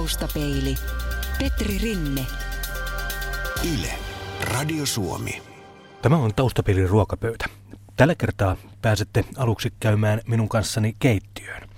Taustapeili. 0.00 0.74
Petri 1.38 1.78
Rinne. 1.78 2.26
Yle. 3.74 3.92
Radio 4.40 4.86
Suomi. 4.86 5.42
Tämä 6.02 6.16
on 6.16 6.34
Taustapeilin 6.34 6.88
ruokapöytä. 6.88 7.46
Tällä 7.96 8.14
kertaa 8.14 8.56
pääsette 8.82 9.24
aluksi 9.36 9.72
käymään 9.80 10.20
minun 10.26 10.48
kanssani 10.48 10.96
keittiöön. 10.98 11.68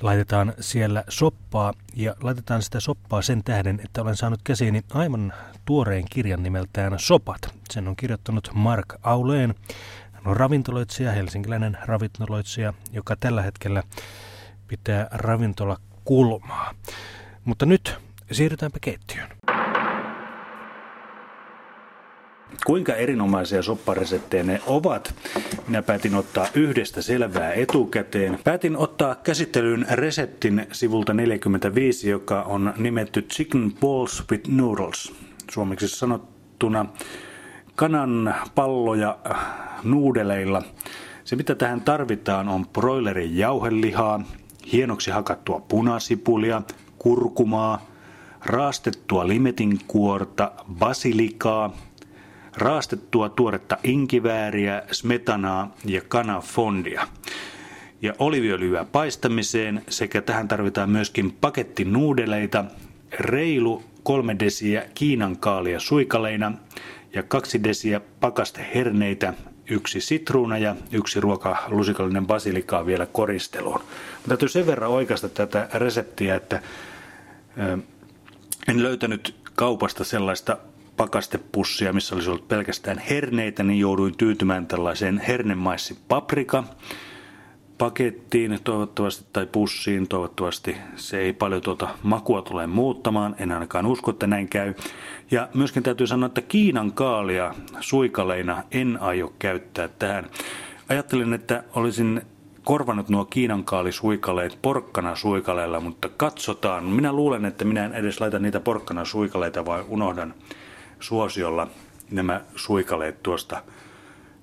Laitetaan 0.00 0.54
siellä 0.60 1.04
soppaa 1.08 1.74
ja 1.96 2.14
laitetaan 2.20 2.62
sitä 2.62 2.80
soppaa 2.80 3.22
sen 3.22 3.44
tähden, 3.44 3.80
että 3.84 4.02
olen 4.02 4.16
saanut 4.16 4.40
käsiini 4.44 4.82
aivan 4.94 5.32
tuoreen 5.64 6.04
kirjan 6.10 6.42
nimeltään 6.42 6.98
Sopat. 6.98 7.54
Sen 7.70 7.88
on 7.88 7.96
kirjoittanut 7.96 8.50
Mark 8.54 8.94
Auleen. 9.02 9.54
Hän 10.12 10.26
on 10.26 10.36
ravintoloitsija, 10.36 11.12
helsinkiläinen 11.12 11.78
ravintoloitsija, 11.84 12.74
joka 12.92 13.16
tällä 13.16 13.42
hetkellä 13.42 13.82
pitää 14.68 15.08
ravintola 15.10 15.76
kulmaa. 16.04 16.74
Mutta 17.44 17.66
nyt 17.66 17.94
siirrytäänpä 18.32 18.78
keittiöön. 18.80 19.28
Kuinka 22.66 22.94
erinomaisia 22.94 23.62
soppareseptejä 23.62 24.42
ne 24.42 24.60
ovat? 24.66 25.14
Minä 25.66 25.82
päätin 25.82 26.14
ottaa 26.14 26.46
yhdestä 26.54 27.02
selvää 27.02 27.52
etukäteen. 27.52 28.38
Päätin 28.44 28.76
ottaa 28.76 29.14
käsittelyyn 29.14 29.86
reseptin 29.90 30.66
sivulta 30.72 31.14
45, 31.14 32.10
joka 32.10 32.42
on 32.42 32.74
nimetty 32.76 33.22
Chicken 33.22 33.72
Balls 33.80 34.24
with 34.30 34.50
Noodles. 34.50 35.12
Suomeksi 35.50 35.88
sanottuna 35.88 36.86
kanan 37.76 38.34
palloja 38.54 39.18
nuudeleilla. 39.84 40.62
Se 41.24 41.36
mitä 41.36 41.54
tähän 41.54 41.80
tarvitaan 41.80 42.48
on 42.48 42.66
broilerin 42.66 43.38
jauhelihaa, 43.38 44.20
hienoksi 44.72 45.10
hakattua 45.10 45.60
punasipulia, 45.68 46.62
kurkumaa, 47.02 47.86
raastettua 48.44 49.28
limetinkuorta, 49.28 50.52
basilikaa, 50.78 51.76
raastettua 52.56 53.28
tuoretta 53.28 53.76
inkivääriä, 53.84 54.82
smetanaa 54.92 55.74
ja 55.84 56.00
kanafondia. 56.08 57.08
Ja 58.02 58.14
oliviöljyä 58.18 58.84
paistamiseen 58.84 59.82
sekä 59.88 60.20
tähän 60.20 60.48
tarvitaan 60.48 60.90
myöskin 60.90 61.36
paketti 61.40 61.84
nuudeleita, 61.84 62.64
reilu 63.18 63.82
kolme 64.02 64.36
desiä 64.38 64.84
Kiinan 64.94 65.36
kaalia 65.36 65.80
suikaleina 65.80 66.52
ja 67.14 67.22
kaksi 67.22 67.64
desiä 67.64 68.00
pakasteherneitä, 68.20 69.34
yksi 69.70 70.00
sitruuna 70.00 70.58
ja 70.58 70.76
yksi 70.92 71.20
ruokalusikallinen 71.20 72.26
basilikaa 72.26 72.86
vielä 72.86 73.06
koristeluun. 73.06 73.80
Mutta 73.80 74.28
täytyy 74.28 74.48
sen 74.48 74.66
verran 74.66 74.90
oikaista 74.90 75.28
tätä 75.28 75.68
reseptiä, 75.74 76.34
että 76.34 76.62
en 78.68 78.82
löytänyt 78.82 79.34
kaupasta 79.54 80.04
sellaista 80.04 80.56
pakastepussia, 80.96 81.92
missä 81.92 82.14
olisi 82.14 82.30
ollut 82.30 82.48
pelkästään 82.48 82.98
herneitä, 82.98 83.62
niin 83.62 83.80
jouduin 83.80 84.16
tyytymään 84.16 84.66
tällaiseen 84.66 85.18
hernemaissi 85.18 85.98
paprika 86.08 86.64
pakettiin 87.80 88.58
toivottavasti 88.64 89.24
tai 89.32 89.46
pussiin 89.46 90.08
toivottavasti. 90.08 90.76
Se 90.96 91.18
ei 91.18 91.32
paljon 91.32 91.62
tuota 91.62 91.88
makua 92.02 92.42
tule 92.42 92.66
muuttamaan, 92.66 93.36
en 93.38 93.52
ainakaan 93.52 93.86
usko, 93.86 94.10
että 94.10 94.26
näin 94.26 94.48
käy. 94.48 94.74
Ja 95.30 95.48
myöskin 95.54 95.82
täytyy 95.82 96.06
sanoa, 96.06 96.26
että 96.26 96.40
Kiinan 96.40 96.92
kaalia 96.92 97.54
suikaleina 97.80 98.62
en 98.70 98.98
aio 99.00 99.32
käyttää 99.38 99.88
tähän. 99.88 100.26
Ajattelin, 100.88 101.32
että 101.34 101.64
olisin 101.74 102.22
korvannut 102.64 103.08
nuo 103.08 103.24
Kiinan 103.24 103.64
kaalisuikaleet 103.64 104.58
porkkana 104.62 105.16
suikaleilla, 105.16 105.80
mutta 105.80 106.08
katsotaan. 106.16 106.84
Minä 106.84 107.12
luulen, 107.12 107.44
että 107.44 107.64
minä 107.64 107.84
en 107.84 107.94
edes 107.94 108.20
laita 108.20 108.38
niitä 108.38 108.60
porkkana 108.60 109.04
suikaleita, 109.04 109.64
vaan 109.64 109.84
unohdan 109.88 110.34
suosiolla 111.00 111.68
nämä 112.10 112.40
suikaleet 112.56 113.22
tuosta 113.22 113.62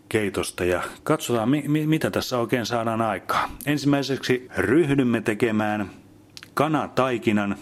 keitosta 0.09 0.65
ja 0.65 0.81
katsotaan 1.03 1.49
mi- 1.49 1.63
mi- 1.67 1.87
mitä 1.87 2.11
tässä 2.11 2.37
oikein 2.37 2.65
saadaan 2.65 3.01
aikaa. 3.01 3.49
Ensimmäiseksi 3.65 4.47
ryhdymme 4.57 5.21
tekemään 5.21 5.89
kanataikinan. 6.53 7.55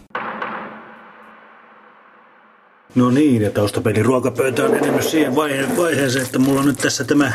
No 2.95 3.09
niin, 3.09 3.41
ja 3.41 3.51
taustapelin 3.51 4.05
ruokapöytä 4.05 4.65
on 4.65 4.75
edennyt 4.75 5.03
siihen 5.03 5.35
vaihe- 5.35 5.77
vaiheeseen, 5.77 6.25
että 6.25 6.39
mulla 6.39 6.59
on 6.59 6.65
nyt 6.65 6.77
tässä 6.77 7.03
tämä 7.03 7.31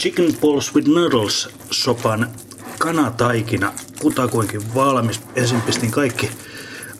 Chicken 0.00 0.36
Balls 0.40 0.74
with 0.74 0.88
Noodles 0.88 1.48
sopan 1.70 2.30
kanataikina 2.78 3.72
kutakuinkin 4.00 4.74
valmis. 4.74 5.20
Ensin 5.36 5.62
pistin 5.62 5.90
kaikki 5.90 6.30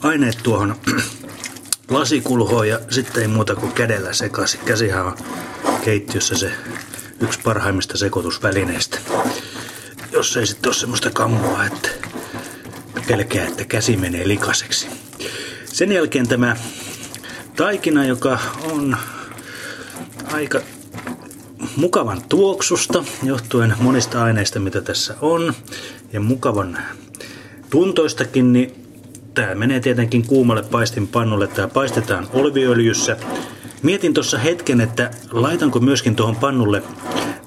aineet 0.00 0.38
tuohon 0.42 0.76
lasikulhoon 1.90 2.68
ja 2.68 2.80
sitten 2.90 3.22
ei 3.22 3.28
muuta 3.28 3.56
kuin 3.56 3.72
kädellä 3.72 4.12
sekasi. 4.12 4.58
Käsihän 4.58 5.06
on 5.06 5.16
keittiössä 5.84 6.38
se 6.38 6.52
yksi 7.20 7.40
parhaimmista 7.44 7.98
sekoitusvälineistä. 7.98 8.98
Jos 10.12 10.36
ei 10.36 10.46
sitten 10.46 10.68
ole 10.68 10.74
semmoista 10.74 11.10
kammua, 11.10 11.64
että 11.64 11.88
pelkää, 13.08 13.46
että 13.46 13.64
käsi 13.64 13.96
menee 13.96 14.28
likaseksi. 14.28 14.88
Sen 15.64 15.92
jälkeen 15.92 16.28
tämä 16.28 16.56
taikina, 17.56 18.04
joka 18.04 18.38
on 18.62 18.96
aika 20.32 20.60
mukavan 21.80 22.22
tuoksusta, 22.28 23.04
johtuen 23.22 23.74
monista 23.80 24.24
aineista, 24.24 24.60
mitä 24.60 24.80
tässä 24.80 25.14
on, 25.20 25.54
ja 26.12 26.20
mukavan 26.20 26.78
tuntoistakin, 27.70 28.52
niin 28.52 28.74
tämä 29.34 29.54
menee 29.54 29.80
tietenkin 29.80 30.26
kuumalle 30.26 30.62
paistinpannulle. 30.62 31.46
Tämä 31.46 31.68
paistetaan 31.68 32.28
oliviöljyssä. 32.32 33.16
Mietin 33.82 34.14
tuossa 34.14 34.38
hetken, 34.38 34.80
että 34.80 35.10
laitanko 35.30 35.80
myöskin 35.80 36.16
tuohon 36.16 36.36
pannulle 36.36 36.82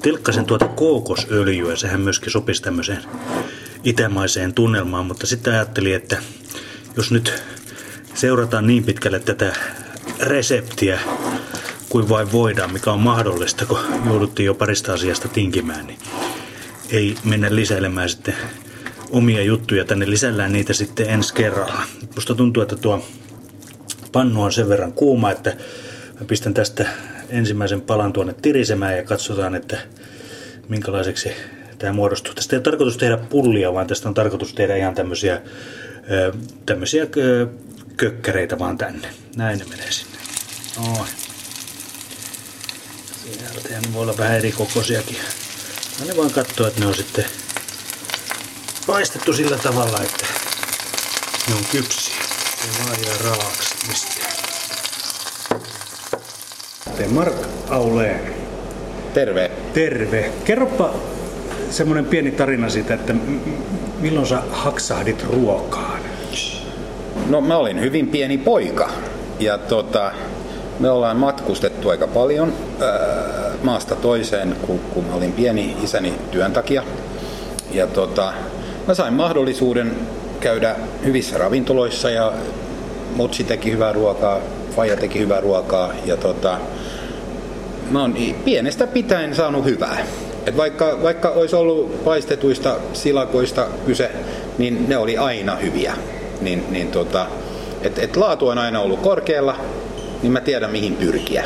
tilkkasen 0.02 0.46
tuota 0.46 0.68
kookosöljyä. 0.68 1.76
Sehän 1.76 2.02
myöskin 2.02 2.32
sopisi 2.32 2.62
tämmöiseen 2.62 3.04
itämaiseen 3.84 4.54
tunnelmaan, 4.54 5.06
mutta 5.06 5.28
sitten 5.28 5.54
ajattelin, 5.54 5.96
että 5.96 6.18
jos 6.98 7.12
nyt 7.12 7.44
seurataan 8.14 8.68
niin 8.68 8.84
pitkälle 8.84 9.20
tätä 9.20 9.54
reseptiä 10.20 11.00
kuin 11.94 12.10
vain 12.10 12.32
voidaan, 12.32 12.74
mikä 12.74 12.92
on 12.92 13.00
mahdollista, 13.00 13.66
kun 13.66 13.80
jouduttiin 14.06 14.46
jo 14.46 14.54
parista 14.54 14.94
asiasta 14.94 15.28
tinkimään, 15.28 15.88
niin 15.88 16.00
ei 16.92 17.16
mennä 17.24 17.56
lisäilemään 17.56 18.10
sitten 18.10 18.36
omia 19.10 19.44
juttuja 19.44 19.86
tänne, 19.86 20.10
lisällään 20.10 20.54
niitä 20.54 20.74
sitten 20.74 21.10
ensi 21.10 21.34
kerralla. 21.34 21.82
Musta 22.16 22.36
tuntuu, 22.36 22.64
että 22.64 22.76
tuo 22.76 23.06
pannu 24.12 24.44
on 24.44 24.54
sen 24.54 24.70
verran 24.70 24.94
kuuma, 24.94 25.32
että 25.32 25.50
mä 26.20 26.26
pistän 26.28 26.54
tästä 26.54 26.90
ensimmäisen 27.30 27.82
palan 27.82 28.14
tuonne 28.14 28.36
tirisemään 28.42 28.98
ja 28.98 29.04
katsotaan, 29.04 29.56
että 29.56 29.78
minkälaiseksi 30.70 31.30
tämä 31.80 31.94
muodostuu. 31.94 32.34
Tästä 32.34 32.56
ei 32.56 32.58
ole 32.58 32.64
tarkoitus 32.64 32.98
tehdä 32.98 33.18
pullia, 33.18 33.74
vaan 33.74 33.88
tästä 33.88 34.10
on 34.10 34.14
tarkoitus 34.14 34.54
tehdä 34.54 34.76
ihan 34.76 34.96
tämmöisiä, 34.96 35.42
tämmöisiä 36.66 37.08
kökkäreitä 37.98 38.60
vaan 38.60 38.78
tänne. 38.78 39.08
Näin 39.36 39.60
ne 39.60 39.66
menee 39.70 39.92
sinne. 39.92 40.18
Noin. 40.78 41.23
Sieltä 43.24 43.94
voi 43.94 44.02
olla 44.02 44.18
vähän 44.18 44.38
eri 44.38 44.52
kokoisiakin. 44.52 45.18
Mä 46.00 46.06
ne 46.06 46.18
vaan 46.18 46.32
katsoa, 46.32 46.68
että 46.68 46.80
ne 46.80 46.88
on 46.88 46.96
sitten 46.96 47.26
paistettu 48.88 49.34
sillä 49.34 49.58
tavalla, 49.58 50.02
että 50.02 50.26
ne 51.50 51.56
on 51.56 51.66
kypsiä. 51.72 52.16
Ja 52.64 52.86
vaan 52.86 52.98
jää 53.06 53.18
raaksi 53.24 53.76
mistään. 53.88 54.34
Te 56.98 57.08
Mark 57.08 57.36
Auleen. 57.70 58.34
Terve. 59.14 59.52
Terve. 59.74 60.32
Kerropa 60.46 60.94
semmoinen 61.70 62.06
pieni 62.06 62.32
tarina 62.32 62.70
siitä, 62.70 62.94
että 62.94 63.14
milloin 64.00 64.28
sä 64.28 64.42
haksahdit 64.52 65.24
ruokaan? 65.24 66.02
No 67.30 67.42
mä 67.42 67.58
olin 67.58 67.82
hyvin 67.82 68.08
pieni 68.08 68.38
poika 68.38 68.92
ja 69.40 69.58
tota, 69.58 70.12
me 70.84 70.90
ollaan 70.90 71.18
matkustettu 71.18 71.90
aika 71.90 72.08
paljon 72.08 72.54
ää, 72.82 73.52
maasta 73.64 73.96
toiseen, 73.96 74.56
kun, 74.62 74.80
kun 74.80 75.06
olin 75.14 75.32
pieni 75.32 75.78
isäni 75.84 76.14
työn 76.32 76.52
takia. 76.52 76.84
Ja 77.72 77.88
tota, 77.88 78.34
mä 78.88 78.94
sain 78.94 79.14
mahdollisuuden 79.14 79.96
käydä 80.40 80.76
hyvissä 81.06 81.38
ravintoloissa 81.38 82.10
ja 82.10 82.34
mutsi 83.16 83.44
teki 83.44 83.72
hyvää 83.72 83.94
ruokaa, 83.94 84.40
faija 84.76 84.98
teki 84.98 85.20
hyvää 85.20 85.42
ruokaa 85.42 85.94
ja 86.06 86.18
tota, 86.18 86.58
mä 87.92 88.02
oon 88.02 88.16
pienestä 88.46 88.88
pitäen 88.88 89.36
saanut 89.36 89.66
hyvää. 89.66 90.06
Et 90.46 90.58
vaikka, 90.58 91.00
vaikka 91.04 91.30
olisi 91.30 91.56
ollut 91.56 92.04
paistetuista 92.04 92.76
silakoista 92.94 93.68
kyse, 93.86 94.12
niin 94.58 94.90
ne 94.90 94.98
oli 94.98 95.18
aina 95.18 95.56
hyviä. 95.56 95.94
Niin, 96.42 96.64
niin 96.70 96.88
tota, 96.88 97.26
et, 97.82 98.00
et 98.00 98.18
laatu 98.18 98.48
on 98.48 98.58
aina 98.58 98.80
ollut 98.80 99.00
korkealla, 99.00 99.56
niin 100.24 100.32
mä 100.32 100.42
tiedän 100.42 100.72
mihin 100.72 100.96
pyrkiä. 100.96 101.46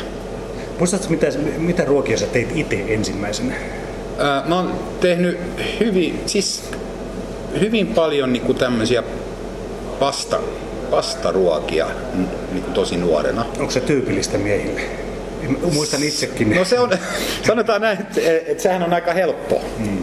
Muistatko, 0.78 1.10
mitä, 1.10 1.26
mitä 1.58 1.84
ruokia 1.84 2.18
sä 2.18 2.26
teit 2.26 2.48
itse 2.54 2.84
ensimmäisenä? 2.88 3.54
Ää, 4.18 4.44
mä 4.46 4.56
oon 4.56 4.74
tehnyt 5.00 5.38
hyvin, 5.80 6.20
siis 6.26 6.70
hyvin 7.60 7.86
paljon 7.86 8.32
niin 8.32 8.54
tämmöisiä 8.54 9.02
pasta 9.98 10.40
pastaruokia 10.90 11.86
niin 12.52 12.62
kuin 12.62 12.74
tosi 12.74 12.96
nuorena. 12.96 13.44
Onko 13.58 13.70
se 13.70 13.80
tyypillistä 13.80 14.38
miehille? 14.38 14.80
Muistan 15.72 16.02
itsekin. 16.02 16.56
No 16.56 16.64
se 16.64 16.78
on, 16.78 16.90
sanotaan 17.46 17.80
näin, 17.80 17.98
että, 18.00 18.20
että 18.46 18.62
sehän 18.62 18.82
on 18.82 18.92
aika 18.92 19.12
helppo. 19.12 19.64
Mm. 19.78 20.02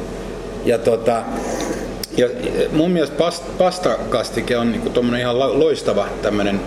Ja 0.65 0.77
tota, 0.77 1.23
ja 2.17 2.29
mun 2.71 2.91
mielestä 2.91 3.17
past, 3.17 3.43
pastakastike 3.57 4.57
on 4.57 4.71
niinku 4.71 4.89
ihan 5.19 5.39
loistava 5.39 6.07
tämmöinen 6.21 6.61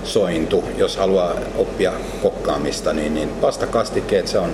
alkusointu, 0.00 0.64
jos 0.76 0.96
haluaa 0.96 1.34
oppia 1.56 1.92
kokkaamista, 2.22 2.92
niin, 2.92 3.14
niin 3.14 3.28
pastakastikkeet 3.28 4.28
se 4.28 4.38
on. 4.38 4.52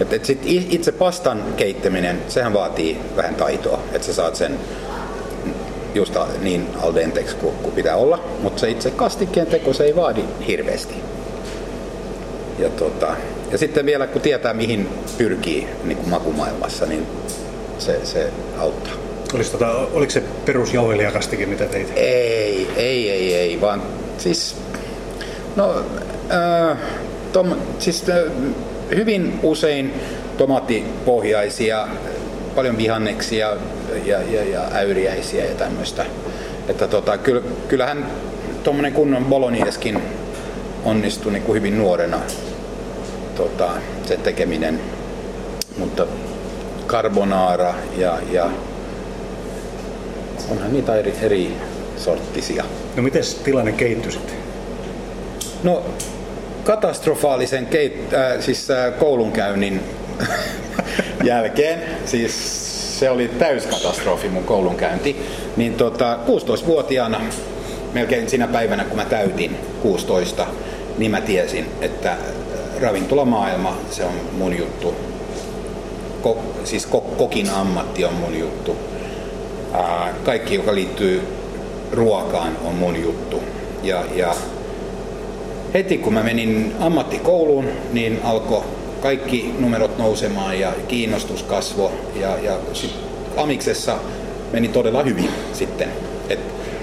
Et, 0.00 0.12
et 0.12 0.24
sit 0.24 0.38
itse 0.44 0.92
pastan 0.92 1.42
keittäminen, 1.56 2.22
sehän 2.28 2.52
vaatii 2.52 2.98
vähän 3.16 3.34
taitoa, 3.34 3.80
että 3.92 4.06
sä 4.06 4.14
saat 4.14 4.36
sen 4.36 4.58
just 5.94 6.14
niin 6.40 6.66
al 6.82 6.94
denteksi 6.94 7.36
kuin, 7.36 7.54
kuin 7.54 7.74
pitää 7.74 7.96
olla, 7.96 8.24
mutta 8.42 8.60
se 8.60 8.70
itse 8.70 8.90
kastikkeen 8.90 9.46
teko 9.46 9.72
se 9.72 9.84
ei 9.84 9.96
vaadi 9.96 10.24
hirveästi. 10.46 10.94
Ja, 12.58 12.68
tota, 12.68 13.16
ja 13.52 13.58
sitten 13.58 13.86
vielä 13.86 14.06
kun 14.06 14.20
tietää 14.20 14.54
mihin 14.54 14.88
pyrkii 15.18 15.68
niin 15.84 15.98
kuin 15.98 16.08
makumaailmassa, 16.08 16.86
niin 16.86 17.06
se, 17.78 18.00
se 18.04 18.30
auttaa. 18.58 18.92
Olis 19.34 19.50
tota, 19.50 19.70
oliko 19.92 20.10
se 20.10 20.22
perusjauhelijakastikin, 20.44 21.48
mitä 21.48 21.64
teit? 21.64 21.92
Ei, 21.96 22.68
ei, 22.76 23.10
ei, 23.10 23.34
ei, 23.34 23.60
vaan 23.60 23.82
siis, 24.18 24.56
no, 25.58 25.84
äh, 26.30 26.78
tom, 27.32 27.54
siis 27.78 28.04
äh, 28.08 28.16
hyvin 28.96 29.40
usein 29.42 29.94
tomaattipohjaisia, 30.36 31.88
paljon 32.54 32.78
vihanneksia 32.78 33.56
ja, 34.04 34.22
ja, 34.22 34.44
ja 34.44 34.60
äyriäisiä 34.72 35.44
ja 35.44 35.54
tämmöistä. 35.54 36.06
Että 36.68 36.88
tota, 36.88 37.18
kyllähän 37.68 38.06
tuommoinen 38.64 38.92
kunnon 38.92 39.24
bolonieskin 39.24 40.02
onnistui 40.84 41.32
niin 41.32 41.42
kuin 41.42 41.56
hyvin 41.56 41.78
nuorena 41.78 42.20
tota, 43.36 43.70
se 44.04 44.16
tekeminen. 44.16 44.80
Mutta 45.78 46.06
carbonara 46.86 47.74
ja, 47.96 48.18
ja 48.32 48.50
onhan 50.50 50.72
niitä 50.72 50.96
eri, 50.96 51.14
eri 51.22 51.56
sorttisia. 51.96 52.64
No 52.96 53.02
miten 53.02 53.22
tilanne 53.44 53.72
kehittyi 53.72 54.12
sitten? 54.12 54.47
No 55.62 55.82
katastrofaalisen 56.64 57.66
keit, 57.66 58.14
äh, 58.14 58.40
siis 58.40 58.70
äh, 58.70 58.98
koulunkäynnin 58.98 59.80
jälkeen, 61.24 61.82
siis 62.04 62.68
se 62.98 63.10
oli 63.10 63.28
täyskatastrofi 63.28 64.28
mun 64.28 64.44
koulunkäynti, 64.44 65.16
niin 65.56 65.74
tota, 65.74 66.18
16-vuotiaana, 66.26 67.20
melkein 67.92 68.30
sinä 68.30 68.46
päivänä 68.46 68.84
kun 68.84 68.96
mä 68.96 69.04
täytin 69.04 69.56
16, 69.82 70.46
niin 70.98 71.10
mä 71.10 71.20
tiesin, 71.20 71.66
että 71.80 72.16
ravintolamaailma, 72.80 73.78
se 73.90 74.04
on 74.04 74.12
mun 74.32 74.58
juttu. 74.58 74.94
Ko, 76.22 76.38
siis 76.64 76.86
kokin 77.16 77.50
ammatti 77.50 78.04
on 78.04 78.14
mun 78.14 78.38
juttu. 78.38 78.76
Ää, 79.72 80.14
kaikki, 80.24 80.54
joka 80.54 80.74
liittyy 80.74 81.22
ruokaan, 81.92 82.56
on 82.64 82.74
mun 82.74 83.02
juttu. 83.02 83.42
Ja, 83.82 84.04
ja 84.14 84.34
heti 85.74 85.98
kun 85.98 86.14
mä 86.14 86.22
menin 86.22 86.74
ammattikouluun, 86.80 87.64
niin 87.92 88.20
alkoi 88.24 88.62
kaikki 89.00 89.54
numerot 89.58 89.98
nousemaan 89.98 90.60
ja 90.60 90.72
kiinnostus 90.88 91.42
kasvo 91.42 91.92
ja, 92.20 92.38
ja 92.42 92.58
sit 92.72 92.94
Amiksessa 93.36 93.98
meni 94.52 94.68
todella 94.68 95.02
hyvin 95.02 95.30
sitten. 95.52 95.88
Et 96.28 96.38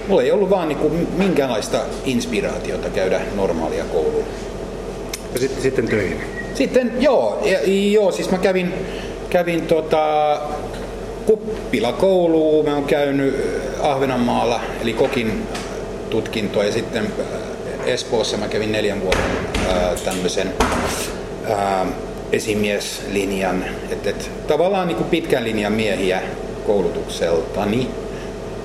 mulla 0.08 0.22
ei 0.22 0.32
ollut 0.32 0.50
vaan 0.50 0.68
niinku 0.68 0.92
minkäänlaista 1.18 1.80
inspiraatiota 2.06 2.90
käydä 2.90 3.22
normaalia 3.36 3.84
koulua. 3.84 4.24
Ja 5.34 5.40
sitten, 5.40 5.62
sitten 5.62 5.88
töihin? 5.88 6.22
Sitten 6.54 6.92
joo, 7.00 7.42
ja, 7.46 7.60
joo 7.92 8.12
siis 8.12 8.32
mä 8.32 8.38
kävin, 8.38 8.74
kävin 9.30 9.62
tota, 9.62 10.40
kuppilakouluun, 11.26 12.66
mä 12.66 12.76
oon 12.76 12.84
käynyt 12.84 13.36
Ahvenanmaalla, 13.82 14.62
eli 14.82 14.94
kokin 14.94 15.44
tutkintoa 16.10 16.64
ja 16.64 16.72
sitten 16.72 17.08
Espoossa 17.86 18.38
mä 18.38 18.48
kävin 18.48 18.72
neljän 18.72 19.02
vuoden 19.02 19.22
ää, 19.68 19.96
tämmöisen 20.06 20.54
ää, 21.50 21.86
esimieslinjan, 22.32 23.66
että 23.90 24.10
et, 24.10 24.32
tavallaan 24.48 24.88
niin 24.88 24.98
kuin 24.98 25.10
pitkän 25.10 25.44
linjan 25.44 25.74
miehiä 25.74 26.22
koulutukseltani, 26.66 27.90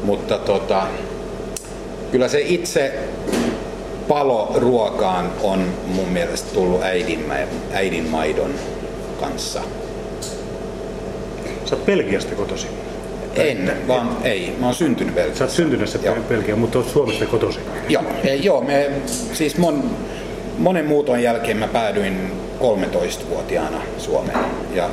mutta 0.02 0.38
tota, 0.38 0.86
kyllä 2.12 2.28
se 2.28 2.40
itse 2.40 2.94
palo 4.08 4.52
ruokaan 4.54 5.32
on 5.42 5.74
mun 5.86 6.08
mielestä 6.08 6.54
tullut 6.54 6.82
äidin, 6.82 7.24
äidin 7.72 8.08
maidon 8.08 8.54
kanssa. 9.20 9.62
Sä 11.64 11.76
oot 11.76 11.86
Belgiasta 11.86 12.34
kotosi? 12.34 12.66
En, 13.34 13.72
vaan 13.88 14.16
ei. 14.22 14.54
Mä 14.58 14.66
oon 14.66 14.74
syntynyt 14.74 15.14
Belgiassa. 15.14 15.38
Sä 15.38 15.44
oot 15.44 15.52
syntynyt 15.52 15.88
se 15.88 15.98
Belgia, 16.28 16.56
mutta 16.56 16.78
oot 16.78 16.88
Suomesta 16.88 17.26
kotosi? 17.26 17.60
Joo, 17.90 18.04
e, 18.24 18.34
joo 18.34 18.60
me, 18.60 18.90
siis 19.32 19.56
mon, 19.56 19.90
monen 20.58 20.86
muuton 20.86 21.22
jälkeen 21.22 21.56
mä 21.56 21.68
päädyin 21.68 22.32
13-vuotiaana 22.60 23.80
Suomeen. 23.98 24.38
Ja, 24.74 24.90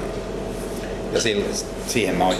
ja 1.13 1.21
sille, 1.21 1.45
siihen 1.87 2.15
mä 2.15 2.25
oon 2.25 2.35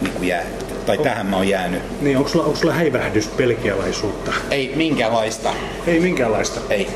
niin 0.00 0.12
kuin 0.12 0.28
jää, 0.28 0.44
tai 0.86 0.98
on, 0.98 1.04
tähän 1.04 1.26
mä 1.26 1.36
oon 1.36 1.48
jäänyt. 1.48 1.82
Niin, 2.00 2.16
onko 2.16 2.28
sulla, 2.28 2.44
onko 2.44 2.56
sulla 2.56 2.74
häivähdys 2.74 3.28
belgialaisuutta? 3.36 4.32
Ei 4.50 4.72
minkäänlaista. 4.76 5.50
Ei 5.86 6.00
minkäänlaista? 6.00 6.60
Ei. 6.70 6.88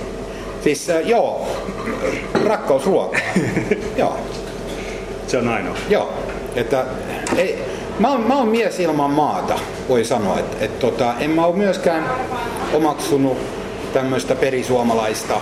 Siis 0.65 0.91
äh, 0.91 1.09
joo, 1.09 1.47
rakkaus 2.45 2.87
ruokaa. 2.87 3.21
joo. 3.97 4.17
Se 5.27 5.39
on 5.39 5.49
ainoa. 5.49 5.77
Joo. 5.89 6.13
Että, 6.57 6.85
ei, 7.37 7.59
mä, 7.99 8.11
oon, 8.11 8.21
mä 8.21 8.39
oon 8.39 8.49
mies 8.49 8.81
ilman 8.81 9.11
maata, 9.11 9.59
voi 9.89 10.05
sanoa. 10.05 10.39
Et, 10.39 10.63
et, 10.63 10.79
tota, 10.79 11.15
en 11.21 11.31
mä 11.31 11.47
ole 11.47 11.57
myöskään 11.57 12.05
omaksunut 12.73 13.39
tämmöistä 13.93 14.35
perisuomalaista 14.35 15.41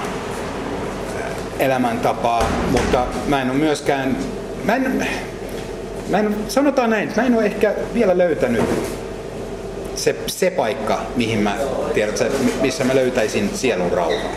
elämäntapaa, 1.58 2.43
mutta 2.70 3.06
mä 3.26 3.43
en 3.43 3.50
ole 3.50 3.58
myöskään, 3.58 4.16
mä 4.64 4.76
en, 4.76 5.06
mä 6.08 6.19
en, 6.19 6.37
sanotaan 6.49 6.90
näin, 6.90 7.12
mä 7.16 7.22
en 7.22 7.34
ole 7.34 7.44
ehkä 7.44 7.75
vielä 7.94 8.19
löytänyt 8.19 8.64
se, 9.94 10.16
se 10.26 10.50
paikka, 10.50 11.00
mihin 11.16 11.38
mä, 11.38 11.56
tiedät, 11.94 12.22
missä 12.62 12.84
mä 12.84 12.94
löytäisin 12.94 13.50
sielun 13.55 13.93
rauhaa. 13.93 14.32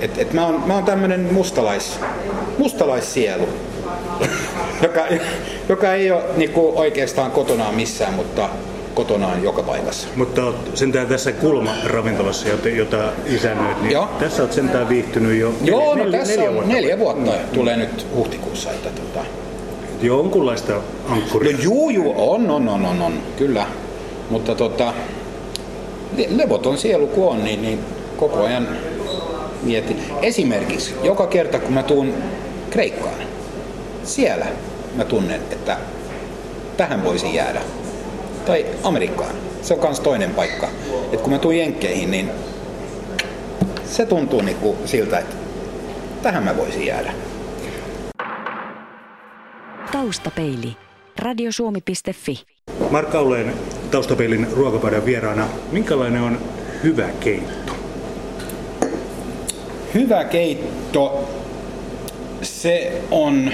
Et, 0.00 0.18
et 0.18 0.32
mä 0.32 0.46
oon, 0.46 0.62
mä 0.66 0.74
oon 0.74 0.84
tämmönen 0.84 1.32
mustalais, 1.32 2.00
mustalaissielu, 2.58 3.48
joka, 4.82 5.06
joka 5.68 5.94
ei 5.94 6.10
ole 6.10 6.22
niinku 6.36 6.72
oikeastaan 6.76 7.30
kotonaan 7.30 7.74
missään, 7.74 8.14
mutta 8.14 8.48
kotonaan 8.94 9.42
joka 9.42 9.62
paikassa. 9.62 10.08
Mutta 10.16 10.44
olet 10.44 10.56
sentään 10.74 11.06
tässä 11.06 11.32
kulmaravintolassa, 11.32 12.48
jota, 12.48 12.68
jota 12.68 13.12
isännöit, 13.26 13.82
niin 13.82 13.92
Joo. 13.92 14.08
tässä 14.20 14.42
olet 14.42 14.52
sentään 14.52 14.88
viihtynyt 14.88 15.40
jo 15.40 15.54
Joo, 15.64 15.94
neljä, 15.94 16.04
no 16.04 16.18
tässä 16.18 16.36
neljä, 16.36 16.52
vuotta. 16.52 16.72
neljä 16.72 16.98
vuotta. 16.98 17.30
Mm. 17.30 17.48
Tulee 17.54 17.76
nyt 17.76 18.06
huhtikuussa. 18.14 18.70
Että, 18.70 18.88
tota... 18.90 19.26
Jonkunlaista 20.02 20.80
ankkuria. 21.08 21.52
No 21.52 21.62
juu, 21.62 21.90
juu, 21.90 22.14
on, 22.16 22.50
on, 22.50 22.68
on, 22.68 22.86
on, 22.86 23.02
on 23.02 23.12
kyllä. 23.36 23.66
Mutta 24.30 24.54
tota, 24.54 24.92
levoton 26.28 26.78
sielu 26.78 27.06
kun 27.06 27.28
on, 27.28 27.44
niin, 27.44 27.62
niin 27.62 27.78
koko 28.16 28.44
ajan 28.44 28.68
mietin. 29.62 30.02
Esimerkiksi 30.22 30.94
joka 31.02 31.26
kerta 31.26 31.58
kun 31.58 31.72
mä 31.72 31.82
tuun 31.82 32.14
Kreikkaan, 32.70 33.14
siellä 34.04 34.46
mä 34.94 35.04
tunnen, 35.04 35.40
että 35.50 35.76
tähän 36.76 37.04
voisi 37.04 37.34
jäädä 37.34 37.60
tai 38.46 38.66
Amerikkaan. 38.82 39.34
Se 39.62 39.74
on 39.74 39.80
myös 39.80 40.00
toinen 40.00 40.30
paikka. 40.30 40.68
Et 41.12 41.20
kun 41.20 41.32
mä 41.32 41.38
tuun 41.38 41.56
Jenkkeihin, 41.56 42.10
niin 42.10 42.30
se 43.84 44.06
tuntuu 44.06 44.40
niinku 44.40 44.76
siltä, 44.84 45.18
että 45.18 45.36
tähän 46.22 46.42
mä 46.42 46.56
voisin 46.56 46.86
jäädä. 46.86 47.12
Taustapeili. 49.92 50.76
Radiosuomi.fi. 51.18 52.44
Mark 52.90 53.14
Auleen 53.14 53.54
Taustapeilin 53.90 54.46
ruokapöydän 54.52 55.04
vieraana. 55.04 55.48
Minkälainen 55.72 56.22
on 56.22 56.38
hyvä 56.82 57.08
keitto? 57.20 57.72
Hyvä 59.94 60.24
keitto, 60.24 61.28
se 62.42 63.02
on... 63.10 63.52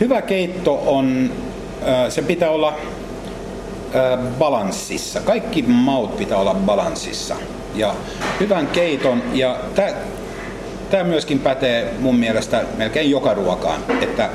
Hyvä 0.00 0.22
keitto 0.22 0.82
on 0.86 1.30
se 2.08 2.22
pitää 2.22 2.50
olla 2.50 2.76
balanssissa. 4.38 5.20
Kaikki 5.20 5.62
maut 5.62 6.16
pitää 6.16 6.38
olla 6.38 6.54
balanssissa. 6.54 7.36
Ja 7.74 7.94
hyvän 8.40 8.66
keiton, 8.66 9.22
ja 9.32 9.56
tämä 10.90 11.04
myöskin 11.04 11.38
pätee 11.38 11.94
mun 12.00 12.16
mielestä 12.16 12.64
melkein 12.76 13.10
joka 13.10 13.34
ruokaan, 13.34 13.80
että 14.02 14.30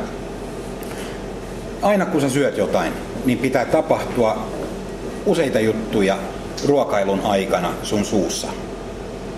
aina 1.82 2.06
kun 2.06 2.22
sä 2.22 2.30
syöt 2.30 2.58
jotain, 2.58 2.94
niin 3.26 3.38
pitää 3.38 3.66
tapahtua 3.66 4.48
useita 5.26 5.60
juttuja 5.60 6.18
ruokailun 6.68 7.22
aikana 7.24 7.74
sun 7.84 8.06
suussa. 8.06 8.48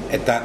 Että 0.09 0.41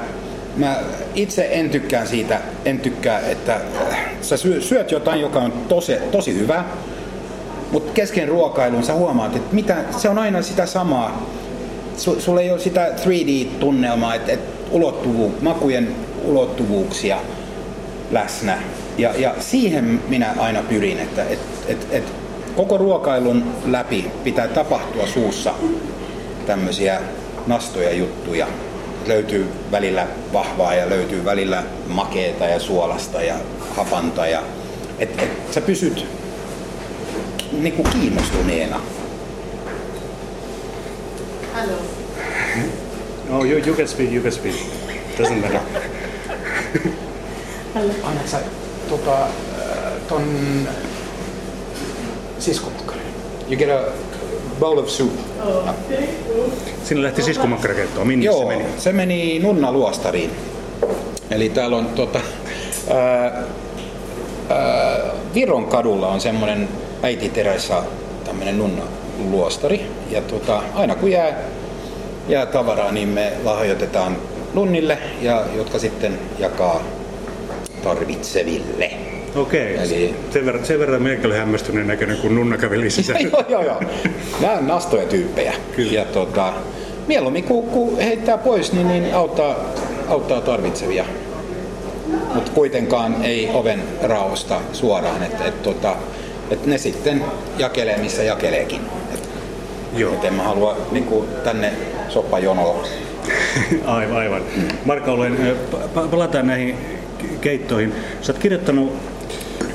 mä 0.56 0.76
itse 1.14 1.48
en 1.52 1.70
tykkää 1.70 2.06
siitä, 2.06 2.40
en 2.64 2.80
tykkää, 2.80 3.20
että 3.20 3.60
äh, 3.90 4.09
sä 4.22 4.36
syöt 4.60 4.90
jotain, 4.90 5.20
joka 5.20 5.38
on 5.38 5.52
tosi, 5.68 5.96
tosi 6.10 6.34
hyvä, 6.34 6.64
mutta 7.72 7.92
kesken 7.92 8.28
ruokailun 8.28 8.82
sä 8.82 8.94
huomaat, 8.94 9.36
että 9.36 9.54
mitä, 9.54 9.76
se 9.96 10.08
on 10.08 10.18
aina 10.18 10.42
sitä 10.42 10.66
samaa. 10.66 11.26
Sulla 11.96 12.40
ei 12.40 12.50
ole 12.50 12.58
sitä 12.58 12.88
3D-tunnelmaa, 12.88 14.14
että, 14.14 14.32
että 14.32 14.60
ulottuvu, 14.70 15.34
makujen 15.40 15.88
ulottuvuuksia 16.24 17.18
läsnä. 18.10 18.58
Ja, 18.98 19.10
ja 19.16 19.34
siihen 19.40 20.00
minä 20.08 20.34
aina 20.38 20.62
pyrin, 20.62 20.98
että 21.00 21.24
et, 21.24 21.38
et, 21.68 21.86
et 21.90 22.12
koko 22.56 22.78
ruokailun 22.78 23.44
läpi 23.66 24.10
pitää 24.24 24.48
tapahtua 24.48 25.06
suussa 25.06 25.54
tämmöisiä 26.46 27.00
nastoja 27.46 27.92
juttuja. 27.92 28.46
Löytyy 29.06 29.48
välillä 29.70 30.06
vahvaa 30.32 30.74
ja 30.74 30.90
löytyy 30.90 31.24
välillä 31.24 31.62
makeeta 31.86 32.44
ja 32.44 32.60
suolasta 32.60 33.22
ja 33.22 33.34
hapanta. 33.76 34.26
Ja, 34.26 34.42
et, 34.98 35.22
et 35.22 35.30
sä 35.54 35.60
pysyt 35.60 36.06
niinku 37.52 37.82
kiinnostuneena. 37.82 38.80
Hello. 41.54 41.76
No, 43.28 43.44
you, 43.44 43.60
you 43.66 43.76
can 43.76 43.88
speak, 43.88 44.12
you 44.12 44.22
can 44.22 44.32
speak. 44.32 44.54
Doesn't 45.18 45.40
matter. 45.40 45.60
Annat 48.02 48.28
sä 48.28 48.40
tota, 48.88 49.22
äh, 49.22 49.28
ton 50.08 50.22
siskomakkarin? 52.38 53.14
You 53.48 53.58
get 53.58 53.70
a 53.70 53.92
bowl 54.60 54.78
of 54.78 54.88
soup. 54.88 55.12
Sinne 56.84 57.02
lähti 57.02 57.22
siskomakkarakeittoa. 57.22 58.04
Minne 58.04 58.24
Joo, 58.24 58.38
se 58.38 58.46
meni? 58.46 58.64
se 58.78 58.92
meni 58.92 59.38
Nunna 59.38 59.72
Luostariin. 59.72 60.30
Eli 61.30 61.48
täällä 61.48 61.76
on 61.76 61.86
tota, 61.86 62.20
ää, 62.90 63.42
ää, 64.48 64.98
Viron 65.34 65.64
kadulla 65.64 66.08
on 66.08 66.20
semmoinen 66.20 66.68
äiti 67.02 67.28
Teresa 67.28 67.82
tämmöinen 68.24 68.58
Nunna 68.58 68.82
Luostari. 69.30 69.86
Ja 70.10 70.20
tota, 70.20 70.62
aina 70.74 70.94
kun 70.94 71.10
jää, 71.10 71.38
jää 72.28 72.46
tavaraa, 72.46 72.92
niin 72.92 73.08
me 73.08 73.32
lahjoitetaan 73.44 74.16
Nunnille, 74.54 74.98
ja, 75.22 75.44
jotka 75.56 75.78
sitten 75.78 76.18
jakaa 76.38 76.82
tarvitseville. 77.82 78.90
Okei. 79.36 79.76
Eli- 79.76 80.14
Sen 80.30 80.46
verran, 80.46 80.64
sen 80.64 80.78
verran 80.78 81.02
minäkin 81.02 81.26
olin 81.26 81.38
hämmästyneen 81.38 81.86
näköinen, 81.86 82.16
kun 82.16 82.34
nunna 82.34 82.56
käveli 82.58 82.90
sisään. 82.90 83.20
joo, 83.30 83.44
joo, 83.48 83.62
joo. 83.62 83.80
Nämä 84.40 84.52
on 84.54 84.66
nastoja 84.66 85.06
tyyppejä. 85.06 85.52
Kyllä. 85.76 85.92
Ja 85.92 86.04
tota, 86.04 86.52
mieluummin 87.06 87.44
kun, 87.44 87.66
kun 87.66 87.98
heittää 87.98 88.38
pois, 88.38 88.72
niin, 88.72 88.88
niin 88.88 89.14
auttaa, 89.14 89.56
auttaa 90.08 90.40
tarvitsevia. 90.40 91.04
Mutta 92.34 92.52
kuitenkaan 92.54 93.16
ei 93.24 93.50
oven 93.54 93.82
raosta 94.02 94.60
suoraan, 94.72 95.22
että 95.22 95.44
et, 95.44 95.62
tota, 95.62 95.96
et 96.50 96.66
ne 96.66 96.78
sitten 96.78 97.24
jakelee 97.58 97.98
missä 97.98 98.22
jakeleekin. 98.22 98.80
Et, 99.14 99.28
Joo. 99.96 100.12
et 100.14 100.24
en 100.24 100.34
mä 100.34 100.42
halua 100.42 100.76
niin 100.92 101.06
tänne 101.44 101.72
soppajonoon. 102.08 102.84
Aivan, 103.86 104.16
aivan. 104.16 104.42
Marko, 104.84 105.12
olen, 105.12 105.56
palataan 106.10 106.46
näihin 106.46 106.76
keittoihin. 107.40 107.92
Sä 108.22 108.32
oot 108.32 108.42
kirjoittanut 108.42 108.92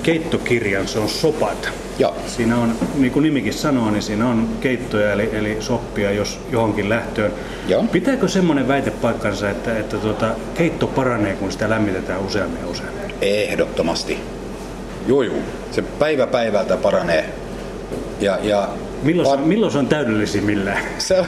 keittokirjan, 0.06 0.88
se 0.88 1.00
on 1.00 1.10
Sopat. 1.10 1.70
Joo. 2.00 2.16
Siinä 2.28 2.58
on, 2.58 2.76
niin 2.96 3.12
kuin 3.12 3.24
nimikin 3.24 3.54
sanoo, 3.54 3.92
niin 3.92 4.02
siinä 4.02 4.28
on 4.30 4.50
keittoja 4.62 5.14
eli, 5.14 5.30
eli 5.34 5.58
soppia 5.60 6.12
jos 6.12 6.40
johonkin 6.52 6.90
lähtöön. 6.90 7.32
Joo. 7.68 7.84
Pitääkö 7.92 8.28
semmoinen 8.28 8.68
väite 8.68 8.92
paikkansa, 8.92 9.50
että, 9.50 9.78
että 9.78 9.98
tuota, 9.98 10.36
keitto 10.54 10.88
paranee, 10.88 11.34
kun 11.36 11.52
sitä 11.52 11.70
lämmitetään 11.70 12.22
useammin 12.22 12.62
ja 12.62 12.68
useammin? 12.68 13.16
Ehdottomasti. 13.22 14.18
Juu, 15.08 15.22
juu. 15.22 15.42
Se 15.72 15.82
päivä 15.82 16.28
päivältä 16.28 16.78
paranee. 16.78 17.26
Ja, 18.20 18.40
ja 18.44 18.70
Milloin, 19.04 19.40
se, 19.40 19.46
milloin 19.46 19.72
se 19.72 19.78
on 19.78 19.88
täydellisimmillään? 19.88 20.84
se 20.98 21.26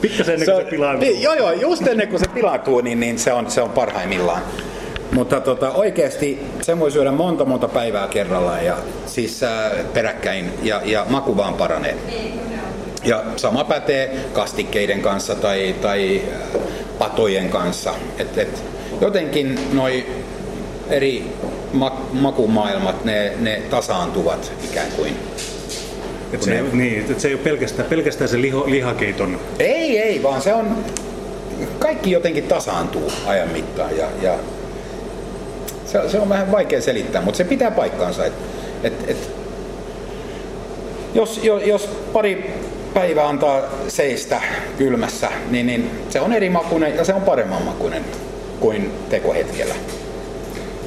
Pikkasen 0.00 0.34
ennen 0.34 0.46
kuin 0.48 0.56
se 0.56 0.64
on- 0.64 0.70
pilaantuu. 0.70 1.08
Niin, 1.08 1.22
joo, 1.22 1.34
joo, 1.34 1.52
just 1.52 1.86
ennen 1.86 2.08
kuin 2.08 2.20
se 2.20 2.26
pilaantuu, 2.34 2.80
niin, 2.80 3.00
niin 3.00 3.18
se, 3.18 3.32
on, 3.32 3.50
se 3.50 3.62
on 3.62 3.70
parhaimmillaan. 3.70 4.42
Mutta 5.14 5.40
tota, 5.40 5.70
oikeasti 5.70 6.40
sen 6.62 6.80
voi 6.80 6.90
syödä 6.90 7.12
monta 7.12 7.44
monta 7.44 7.68
päivää 7.68 8.08
kerrallaan 8.08 8.64
ja 8.64 8.76
siis 9.06 9.42
äh, 9.42 9.72
peräkkäin 9.92 10.50
ja, 10.62 10.80
ja 10.84 11.06
maku 11.08 11.36
vaan 11.36 11.54
paranee. 11.54 11.96
Ja 13.04 13.24
sama 13.36 13.64
pätee 13.64 14.16
kastikkeiden 14.32 15.02
kanssa 15.02 15.34
tai, 15.34 15.74
tai 15.82 16.22
äh, 16.32 16.60
patojen 16.98 17.48
kanssa. 17.48 17.94
Et, 18.18 18.38
et, 18.38 18.62
jotenkin 19.00 19.58
noi 19.72 20.06
eri 20.90 21.32
ma- 21.72 22.06
makumaailmat, 22.12 23.04
ne, 23.04 23.32
ne 23.40 23.62
tasaantuvat 23.70 24.52
ikään 24.70 24.92
kuin. 24.96 25.16
Et 26.32 26.42
se, 26.42 26.56
ei, 26.56 26.62
ne- 26.62 26.68
niin, 26.72 27.00
että 27.00 27.22
se 27.22 27.28
ei 27.28 27.34
ole 27.34 27.42
pelkästään, 27.42 27.88
pelkästään 27.88 28.28
se 28.28 28.40
liho, 28.40 28.64
lihakeiton 28.66 29.40
Ei, 29.58 29.98
ei, 29.98 30.22
vaan 30.22 30.42
se 30.42 30.54
on, 30.54 30.84
kaikki 31.78 32.10
jotenkin 32.10 32.44
tasaantuu 32.44 33.12
ajan 33.26 33.48
mittaan 33.48 33.96
ja, 33.96 34.06
ja 34.22 34.38
se, 36.02 36.08
se 36.08 36.18
on 36.18 36.28
vähän 36.28 36.52
vaikea 36.52 36.80
selittää, 36.80 37.22
mutta 37.22 37.38
se 37.38 37.44
pitää 37.44 37.70
paikkaansa. 37.70 38.24
Et, 38.24 38.32
et, 38.84 38.92
et, 39.08 39.30
jos, 41.14 41.40
jos, 41.42 41.62
jos 41.66 41.88
pari 42.12 42.50
päivää 42.94 43.28
antaa 43.28 43.60
seistä 43.88 44.40
kylmässä, 44.78 45.28
niin, 45.50 45.66
niin 45.66 45.90
se 46.10 46.20
on 46.20 46.32
eri 46.32 46.50
makuinen 46.50 46.96
ja 46.96 47.04
se 47.04 47.14
on 47.14 47.22
paremman 47.22 47.62
makuinen 47.62 48.04
kuin 48.60 48.92
tekohetkellä. 49.10 49.74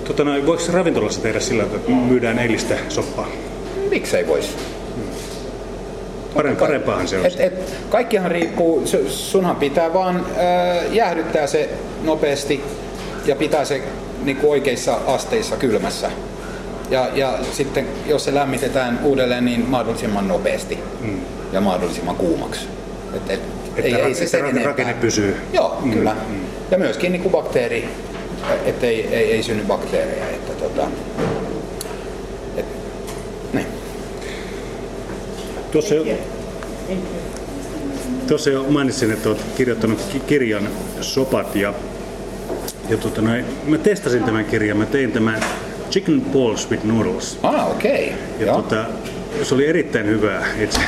Tota, 0.04 0.24
no, 0.24 0.32
voiko 0.46 0.64
ravintolassa 0.74 1.22
tehdä 1.22 1.40
sillä 1.40 1.64
tavalla, 1.64 1.82
että 1.82 1.92
myydään 1.92 2.40
eilistä 2.40 2.76
soppaa? 2.90 3.28
Miksei 3.90 4.28
voisi? 4.28 4.50
Parem, 6.34 6.56
parempaahan 6.56 7.08
se 7.08 7.20
on. 7.20 7.26
Et, 7.26 7.40
et, 7.40 7.74
kaikkihan 7.90 8.32
riippuu, 8.32 8.84
su- 8.86 9.10
sunhan 9.10 9.56
pitää 9.56 9.94
vaan 9.94 10.26
ää, 10.38 10.84
jäähdyttää 10.92 11.48
se 11.48 11.70
nopeasti 12.04 12.64
ja 13.26 13.36
pitää 13.36 13.66
se 13.66 13.82
niin 14.28 14.38
kuin 14.38 14.52
oikeissa 14.52 15.00
asteissa 15.08 15.56
kylmässä. 15.56 16.12
Ja, 16.90 17.10
ja 17.16 17.40
sitten 17.52 17.88
jos 18.06 18.26
se 18.26 18.34
lämmitetään 18.34 19.00
uudelleen, 19.04 19.46
niin 19.46 19.70
mahdollisimman 19.70 20.28
nopeasti 20.28 20.80
mm. 21.02 21.20
ja 21.52 21.62
mahdollisimman 21.62 22.16
kuumaksi. 22.16 22.62
Et, 23.14 23.30
et, 23.30 23.40
Että 23.78 23.98
että 24.08 24.26
sen 24.28 24.42
ra- 24.42 24.44
enempää. 24.44 24.64
rakenne 24.66 24.94
pysyy. 24.94 25.36
Joo, 25.54 25.78
Mm, 25.84 25.92
kyllä. 25.94 26.14
mm. 26.30 26.36
Ja 26.72 26.78
myöskin 26.78 27.12
niin 27.12 27.22
kuin 27.22 27.32
bakteeri, 27.32 27.90
ettei 28.66 29.08
ei, 29.08 29.32
ei 29.34 29.44
synny 29.44 29.64
bakteereja. 29.64 30.30
Että, 30.30 30.54
tota, 30.54 30.88
et, 32.58 32.66
niin. 33.54 33.66
Tuossa 35.72 35.96
jo, 35.96 36.04
tuossa 38.28 38.50
jo 38.50 38.64
mainitsin, 38.70 39.12
että 39.12 39.30
olet 39.30 39.42
kirjoittanut 39.58 40.00
ki- 40.14 40.20
kirjan 40.20 40.70
Sopat 41.02 41.56
ja, 41.56 41.74
ja 42.90 42.98
tota, 42.98 43.22
noin, 43.22 43.46
mä 43.68 43.78
testasin 43.78 44.24
tämän 44.24 44.46
kirjan. 44.46 44.78
Mä 44.78 44.86
tein 44.86 45.12
tämän 45.12 45.40
Chicken 45.92 46.22
Balls 46.22 46.72
with 46.72 46.86
Noodles. 46.86 47.40
Ah, 47.44 47.72
okei. 47.72 48.14
Ja 48.40 48.46
Joo. 48.46 48.62
tota, 48.62 48.86
se 49.44 49.56
oli 49.56 49.68
erittäin 49.68 50.06
hyvää 50.06 50.46
itse, 50.60 50.80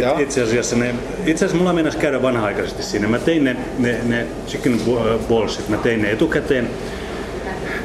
Joo. 0.00 0.18
itse 0.18 0.42
asiassa. 0.42 0.76
Ne, 0.76 0.94
itse 1.26 1.44
asiassa 1.44 1.56
mulla 1.56 1.72
mennäisi 1.72 1.98
käydä 1.98 2.22
vanha-aikaisesti 2.22 2.82
siinä. 2.82 3.08
Mä 3.08 3.18
tein 3.18 3.44
ne, 3.44 3.56
ne, 3.78 3.98
ne 4.04 4.26
chicken 4.46 4.80
ballsit, 5.28 5.68
mä 5.68 5.76
tein 5.76 6.02
ne 6.02 6.10
etukäteen. 6.10 6.70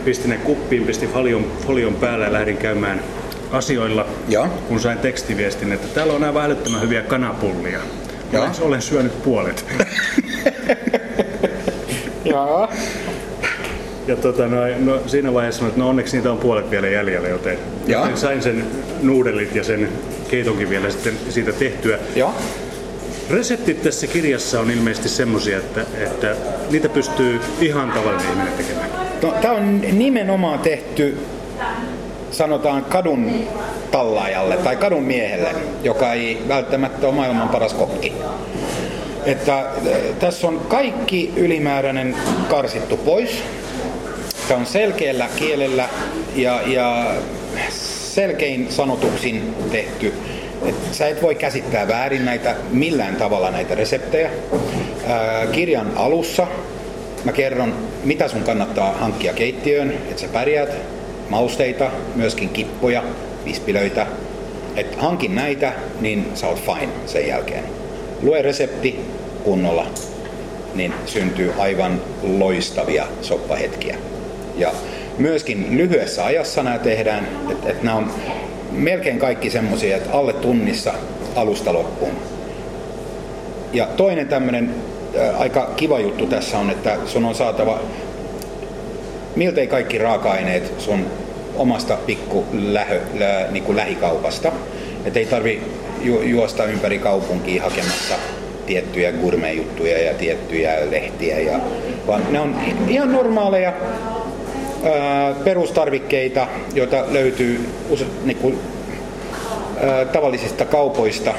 Pistin 0.06 0.30
ne 0.30 0.38
kuppiin, 0.38 0.84
pistin 0.84 1.10
folion, 1.10 1.52
folion 1.68 1.96
päälle 1.96 2.26
ja 2.26 2.34
lähdin 2.34 2.58
käymään 2.58 3.02
asioilla, 3.52 4.06
Joo. 4.30 4.48
kun 4.48 4.80
sain 4.80 4.98
tekstiviestin, 4.98 5.72
että 5.72 5.88
täällä 5.88 6.14
on 6.14 6.24
aivan 6.24 6.46
älyttömän 6.46 6.82
hyviä 6.82 7.02
kanapullia. 7.02 7.80
Joo. 8.32 8.44
Olen, 8.44 8.56
olen 8.62 8.82
syönyt 8.82 9.24
puolet. 9.24 9.66
Joo. 12.26 12.70
Ja 14.10 14.16
tota, 14.16 14.48
no, 14.48 14.58
no, 14.80 15.02
siinä 15.08 15.34
vaiheessa 15.34 15.68
että 15.68 15.80
no 15.80 15.90
onneksi 15.90 16.18
niitä 16.18 16.32
on 16.32 16.38
puolet 16.38 16.72
vielä 16.72 16.88
jäljellä, 16.88 17.28
joten, 17.28 17.58
Joo. 17.88 18.02
joten 18.02 18.18
sain 18.18 18.42
sen 18.42 18.66
nuudelit 19.02 19.56
ja 19.56 19.64
sen 19.64 19.90
keitonkin 20.30 20.70
vielä 20.70 20.90
sitten 20.90 21.14
siitä 21.30 21.52
tehtyä. 21.52 22.00
Joo. 22.16 22.34
Reseptit 23.30 23.82
tässä 23.82 24.08
kirjassa 24.08 24.60
on 24.60 24.72
ilmeisesti 24.72 25.10
semmosia, 25.10 25.58
että, 25.58 25.82
että 25.82 26.36
niitä 26.72 26.90
pystyy 26.90 27.40
ihan 27.62 27.92
tavallinen 27.92 28.30
ihminen 28.30 28.54
tekemään. 28.54 28.90
No, 29.22 29.34
tämä 29.42 29.54
on 29.54 29.82
nimenomaan 29.82 30.60
tehty, 30.60 31.18
sanotaan 32.32 32.86
kadun 32.86 33.32
tallaajalle 33.92 34.58
tai 34.58 34.76
kadun 34.76 35.04
miehelle, 35.04 35.56
joka 35.84 36.14
ei 36.14 36.42
välttämättä 36.48 37.08
ole 37.08 37.16
maailman 37.16 37.50
paras 37.50 37.74
kokki. 37.74 38.14
Että 39.26 39.60
äh, 39.60 39.68
tässä 40.20 40.48
on 40.48 40.60
kaikki 40.68 41.34
ylimääräinen 41.36 42.16
karsittu 42.50 42.98
pois. 42.98 43.44
Tämä 44.50 44.60
on 44.60 44.66
selkeällä 44.66 45.30
kielellä 45.36 45.90
ja, 46.36 46.62
ja 46.68 47.16
selkein 47.70 48.72
sanotuksin 48.72 49.56
tehty. 49.72 50.14
Et 50.66 50.76
sä 50.92 51.08
et 51.08 51.22
voi 51.22 51.36
käsittää 51.36 51.88
väärin 51.88 52.26
näitä 52.26 52.56
millään 52.72 53.16
tavalla 53.16 53.52
näitä 53.52 53.76
reseptejä. 53.76 54.30
Ää, 55.08 55.48
kirjan 55.48 55.92
alussa 55.96 56.48
mä 57.24 57.32
kerron, 57.32 57.76
mitä 58.04 58.28
sun 58.28 58.44
kannattaa 58.44 58.94
hankkia 58.94 59.34
keittiöön, 59.34 59.92
että 59.92 60.22
sä 60.22 60.28
pärjäät. 60.28 60.78
Mausteita, 61.30 61.92
myöskin 62.16 62.50
kippoja, 62.50 63.04
vispilöitä. 63.46 64.08
Et 64.76 64.96
hankin 64.96 65.36
näitä, 65.36 65.74
niin 66.02 66.32
sä 66.34 66.48
oot 66.48 66.64
fine 66.66 66.94
sen 67.06 67.28
jälkeen. 67.28 67.64
Lue 68.22 68.42
resepti 68.42 69.00
kunnolla, 69.44 69.88
niin 70.76 70.94
syntyy 71.06 71.54
aivan 71.58 72.02
loistavia 72.24 73.06
soppahetkiä. 73.22 73.98
Ja 74.60 74.72
myöskin 75.18 75.78
lyhyessä 75.78 76.26
ajassa 76.26 76.64
nämä 76.64 76.80
tehdään, 76.80 77.28
että 77.52 77.70
et 77.70 77.84
nämä 77.84 77.98
on 77.98 78.12
melkein 78.72 79.20
kaikki 79.20 79.50
semmoisia, 79.50 79.98
että 79.98 80.12
alle 80.12 80.34
tunnissa 80.34 80.94
alusta 81.36 81.74
loppuun. 81.74 82.14
Ja 83.74 83.86
toinen 83.86 84.28
tämmöinen 84.28 84.76
aika 85.38 85.70
kiva 85.76 86.00
juttu 86.00 86.28
tässä 86.28 86.58
on, 86.58 86.70
että 86.70 86.98
sun 87.06 87.26
on 87.26 87.36
saatava 87.36 87.80
miltei 89.36 89.68
kaikki 89.68 89.98
raaka-aineet 89.98 90.74
sun 90.78 91.06
omasta 91.56 91.98
pikku 92.06 92.46
lähö, 92.54 93.02
lä, 93.20 93.48
niin 93.52 93.64
kuin 93.64 93.76
lähikaupasta. 93.76 94.52
Että 95.06 95.20
ei 95.20 95.26
tarvi 95.26 95.62
ju, 96.02 96.22
juosta 96.22 96.66
ympäri 96.66 97.00
kaupunkia 97.00 97.64
hakemassa 97.64 98.16
tiettyjä 98.66 99.12
gourmet-juttuja 99.12 99.98
ja 100.04 100.14
tiettyjä 100.14 100.92
lehtiä, 100.92 101.40
ja, 101.40 101.60
vaan 102.08 102.24
ne 102.30 102.40
on 102.40 102.56
ihan 102.88 103.12
normaaleja 103.12 103.74
perustarvikkeita, 105.44 106.48
joita 106.74 107.06
löytyy 107.12 107.70
niin 108.24 108.38
kuin, 108.38 108.60
tavallisista 110.12 110.66
kaupoista 110.66 111.34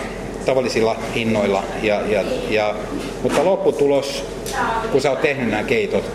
tavallisilla 0.47 0.97
hinnoilla. 1.15 1.65
Ja, 1.83 2.01
ja, 2.09 2.25
ja, 2.51 2.75
mutta 3.23 3.45
lopputulos, 3.45 4.25
kun 4.93 5.01
sä 5.01 5.11
oot 5.11 5.21
tehnyt 5.21 5.51
nämä 5.51 5.63
keitot, 5.63 6.11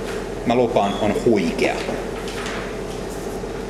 mä 0.46 0.56
lupaan, 0.56 0.94
on 1.02 1.14
huikea. 1.26 1.76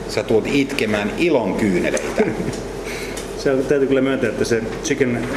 Sä 0.08 0.24
tulet 0.24 0.46
itkemään 0.48 1.12
ilon 1.18 1.54
kyyneleitä. 1.54 2.24
Se 3.38 3.52
on, 3.52 3.66
täytyy 3.66 3.88
kyllä 3.88 4.02
myöntää, 4.02 4.30
että 4.30 4.46
se 4.46 4.62
chicken, 4.84 5.28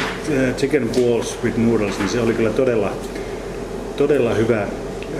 chicken 0.56 0.88
balls 0.88 1.38
with 1.44 1.58
noodles, 1.58 1.98
niin 1.98 2.08
se 2.08 2.20
oli 2.20 2.32
kyllä 2.34 2.50
todella, 2.50 2.92
todella 3.96 4.34
hyvä 4.34 4.66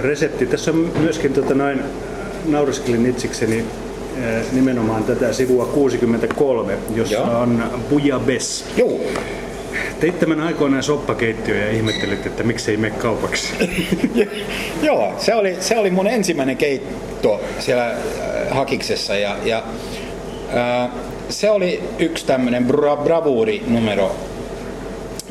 resepti. 0.00 0.46
Tässä 0.46 0.70
on 0.70 0.92
myöskin 1.00 1.32
tota 1.32 1.54
noin, 1.54 1.80
nauriskelin 2.46 3.06
itsikseni 3.06 3.64
äh, 4.18 4.52
nimenomaan 4.52 5.04
tätä 5.04 5.32
sivua 5.32 5.66
63, 5.66 6.78
jossa 6.94 7.14
Joo. 7.14 7.40
on 7.40 7.62
bouillabaisse. 7.90 8.64
Joo, 8.76 9.00
Teit 10.00 10.18
tämän 10.18 10.40
aikoinaan 10.40 10.82
soppakeittiö 10.82 11.56
ja 11.56 11.70
ihmettelit, 11.70 12.26
että 12.26 12.42
miksei 12.42 12.76
mene 12.76 12.94
kaupaksi. 12.98 13.52
Joo, 14.82 15.12
se 15.18 15.34
oli, 15.34 15.56
se 15.60 15.78
oli 15.78 15.90
mun 15.90 16.06
ensimmäinen 16.06 16.56
keitto 16.56 17.40
siellä 17.58 17.90
äh, 17.90 17.96
Hakiksessa 18.50 19.16
ja, 19.16 19.36
ja 19.44 19.62
äh, 20.56 20.90
se 21.28 21.50
oli 21.50 21.82
yksi 21.98 22.26
tämmöinen 22.26 22.66
bra- 22.70 23.02
bravuurinumero 23.02 24.16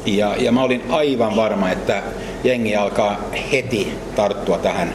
ja, 0.05 0.35
ja 0.39 0.51
mä 0.51 0.63
olin 0.63 0.83
aivan 0.89 1.35
varma, 1.35 1.71
että 1.71 2.03
jengi 2.43 2.75
alkaa 2.75 3.29
heti 3.51 3.91
tarttua 4.15 4.57
tähän, 4.57 4.93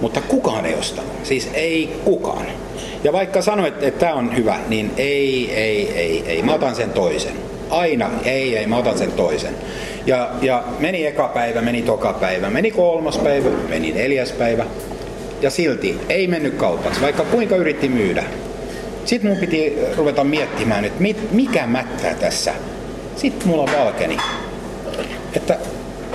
mutta 0.00 0.20
kukaan 0.20 0.66
ei 0.66 0.74
ostanut, 0.74 1.12
siis 1.22 1.50
ei 1.54 2.00
kukaan. 2.04 2.46
Ja 3.04 3.12
vaikka 3.12 3.42
sanoit, 3.42 3.82
että 3.82 4.00
tämä 4.00 4.14
on 4.14 4.36
hyvä, 4.36 4.56
niin 4.68 4.90
ei, 4.96 5.52
ei, 5.54 5.92
ei, 5.92 6.24
ei, 6.26 6.42
mä 6.42 6.54
otan 6.54 6.74
sen 6.74 6.90
toisen. 6.90 7.32
Aina, 7.70 8.10
ei, 8.24 8.56
ei, 8.56 8.66
mä 8.66 8.76
otan 8.76 8.98
sen 8.98 9.12
toisen. 9.12 9.54
Ja, 10.06 10.30
ja 10.42 10.64
meni 10.78 11.06
eka 11.06 11.28
päivä, 11.28 11.62
meni 11.62 11.82
toka 11.82 12.12
päivä, 12.12 12.50
meni 12.50 12.70
kolmas 12.70 13.18
päivä, 13.18 13.50
meni 13.68 13.92
neljäs 13.92 14.32
päivä. 14.32 14.66
Ja 15.40 15.50
silti 15.50 16.00
ei 16.08 16.26
mennyt 16.26 16.54
kaupaksi, 16.54 17.00
vaikka 17.00 17.24
kuinka 17.24 17.56
yritti 17.56 17.88
myydä. 17.88 18.24
Sitten 19.04 19.30
mun 19.30 19.38
piti 19.38 19.78
ruveta 19.96 20.24
miettimään, 20.24 20.84
että 20.84 21.02
mit, 21.02 21.32
mikä 21.32 21.66
mättää 21.66 22.14
tässä. 22.14 22.54
Sitten 23.16 23.48
mulla 23.48 23.70
valkeni, 23.78 24.16
että 25.36 25.58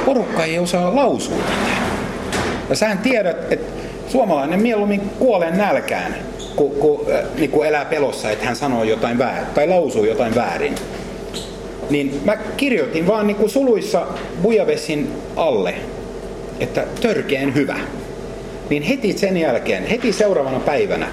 porukka 0.05 0.43
ei 0.43 0.59
osaa 0.59 0.95
lausua 0.95 1.37
tätä. 1.37 1.83
Ja 2.69 2.75
sähän 2.75 2.97
tiedät, 2.97 3.51
että 3.51 3.72
suomalainen 4.13 4.61
mieluummin 4.61 5.01
kuolee 5.19 5.51
nälkään, 5.51 6.15
kun, 6.55 6.71
kun, 6.71 7.05
äh, 7.11 7.23
niin 7.35 7.51
kun 7.51 7.65
elää 7.65 7.85
pelossa, 7.85 8.31
että 8.31 8.45
hän 8.45 8.55
sanoo 8.55 8.83
jotain 8.83 9.17
väärin 9.17 9.47
tai 9.53 9.67
lausuu 9.67 10.05
jotain 10.05 10.35
väärin. 10.35 10.75
Niin 11.89 12.21
mä 12.25 12.37
kirjoitin 12.57 13.07
vaan 13.07 13.27
niin 13.27 13.37
kuin 13.37 13.49
suluissa 13.49 14.07
Bujavessin 14.41 15.11
alle, 15.35 15.73
että 16.59 16.85
törkeen 17.01 17.55
hyvä. 17.55 17.75
Niin 18.69 18.83
heti 18.83 19.17
sen 19.17 19.37
jälkeen, 19.37 19.85
heti 19.85 20.13
seuraavana 20.13 20.59
päivänä, 20.59 21.07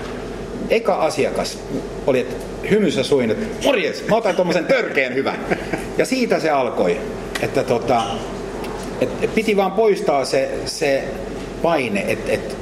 eka 0.71 0.95
asiakas 0.95 1.59
oli, 2.07 2.21
että 2.21 2.37
hymyssä 2.71 3.03
suin, 3.03 3.31
että 3.31 3.47
morjes, 3.65 4.05
mä 4.09 4.17
otan 4.17 4.37
tuommoisen 4.37 4.65
törkeen 4.65 5.15
hyvän. 5.15 5.39
Ja 5.99 6.07
siitä 6.07 6.41
se 6.41 6.51
alkoi, 6.51 7.01
että 7.43 7.65
tota, 7.65 8.03
et 9.01 9.35
piti 9.35 9.57
vaan 9.57 9.73
poistaa 9.73 10.25
se, 10.25 10.51
se 10.67 11.05
paine, 11.63 12.05
että 12.09 12.33
et, 12.33 12.57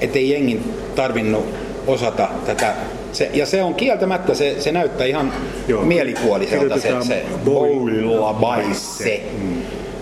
et 0.00 0.16
ei 0.16 0.30
jengin 0.30 0.74
tarvinnut 0.94 1.46
osata 1.86 2.28
tätä. 2.46 2.74
Se, 3.12 3.30
ja 3.34 3.46
se 3.46 3.62
on 3.62 3.74
kieltämättä, 3.74 4.34
se, 4.34 4.56
se 4.58 4.72
näyttää 4.72 5.06
ihan 5.06 5.32
Joo. 5.68 5.82
mielipuoliselta 5.82 6.80
se, 6.80 6.94
se 7.02 7.22
bouillabaisse. 7.44 7.44
bouillabaisse. 7.44 9.22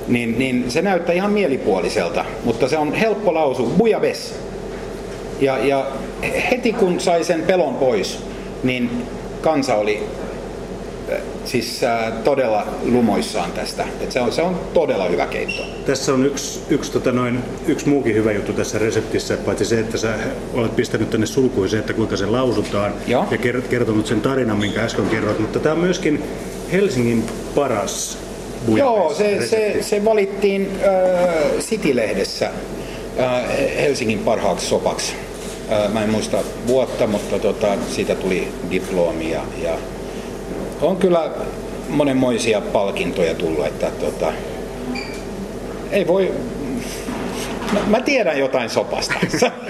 Niin, 0.09 0.39
niin 0.39 0.65
se 0.69 0.83
näyttää 0.83 1.15
ihan 1.15 1.33
mielipuoliselta, 1.33 2.25
mutta 2.45 2.69
se 2.69 2.79
on 2.79 2.93
helppo 2.93 3.35
lausua, 3.35 3.71
bouillabaisse. 3.79 4.35
Ja, 5.41 5.59
ja 5.59 5.87
heti 6.51 6.73
kun 6.73 7.01
sai 7.01 7.25
sen 7.25 7.43
pelon 7.43 7.75
pois, 7.75 8.25
niin 8.63 8.91
kansa 9.41 9.75
oli 9.75 10.03
siis 11.49 11.85
äh, 11.85 12.13
todella 12.25 12.67
lumoissaan 12.83 13.53
tästä. 13.53 13.87
Et 14.01 14.13
se, 14.13 14.21
on, 14.21 14.33
se 14.33 14.43
on 14.43 14.61
todella 14.75 15.09
hyvä 15.09 15.27
keitto. 15.27 15.63
Tässä 15.87 16.15
on 16.15 16.27
yksi, 16.27 16.61
yksi, 16.71 16.93
tota 16.93 17.13
noin, 17.13 17.39
yksi 17.67 17.89
muukin 17.89 18.15
hyvä 18.15 18.33
juttu 18.33 18.53
tässä 18.53 18.79
reseptissä, 18.79 19.37
paitsi 19.37 19.65
se, 19.65 19.81
että 19.81 19.99
sä 19.99 20.15
olet 20.55 20.77
pistänyt 20.77 21.11
tänne 21.11 21.27
sulkuun 21.27 21.69
se, 21.69 21.79
että 21.79 21.93
kuinka 21.93 22.17
se 22.17 22.27
lausutaan 22.27 22.93
Joo. 23.07 23.27
ja 23.31 23.37
ker- 23.37 23.69
kertonut 23.69 24.07
sen 24.07 24.21
tarinan, 24.21 24.59
minkä 24.59 24.83
äsken 24.83 25.09
kerroit, 25.09 25.39
mutta 25.39 25.59
tämä 25.59 25.73
on 25.73 25.81
myöskin 25.81 26.23
Helsingin 26.73 27.25
paras 27.55 28.19
Joo, 28.77 29.15
se, 29.15 29.47
se, 29.47 29.77
se 29.81 30.05
valittiin 30.05 30.71
äh, 30.85 31.61
City-lehdessä 31.61 32.51
äh, 33.21 33.43
Helsingin 33.81 34.19
parhaaksi 34.19 34.67
sopaksi. 34.67 35.13
Äh, 35.73 35.93
mä 35.93 36.05
en 36.05 36.11
muista 36.11 36.39
vuotta, 36.67 37.07
mutta 37.07 37.39
tota, 37.39 37.77
siitä 37.91 38.15
tuli 38.15 38.49
diplomi 38.71 39.31
ja, 39.31 39.43
ja 39.63 39.79
on 40.81 40.97
kyllä 40.97 41.31
monenmoisia 41.89 42.61
palkintoja 42.61 43.35
tullut, 43.35 43.67
että 43.67 43.91
tota, 43.91 44.33
ei 45.91 46.07
voi... 46.07 46.33
Mä, 47.73 47.81
mä 47.87 48.01
tiedän 48.01 48.39
jotain 48.39 48.71
sopasta, 48.71 49.15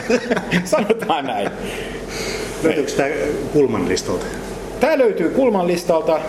sanotaan 0.65 1.27
näin. 1.27 1.51
Löytyykö 2.63 2.93
tämä 2.93 3.09
Kulman 3.53 3.89
listolta? 3.89 4.27
Tämä 4.81 4.99
löytyy 4.99 5.29
Kulman 5.29 5.67
listalta 5.67 6.21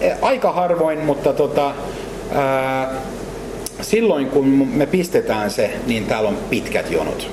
e, 0.00 0.10
aika 0.22 0.52
harvoin, 0.52 0.98
mutta 0.98 1.32
tota, 1.32 1.74
ää, 2.32 2.94
silloin 3.80 4.26
kun 4.26 4.46
me 4.74 4.86
pistetään 4.86 5.50
se, 5.50 5.70
niin 5.86 6.06
täällä 6.06 6.28
on 6.28 6.36
pitkät 6.50 6.90
jonot. 6.90 7.28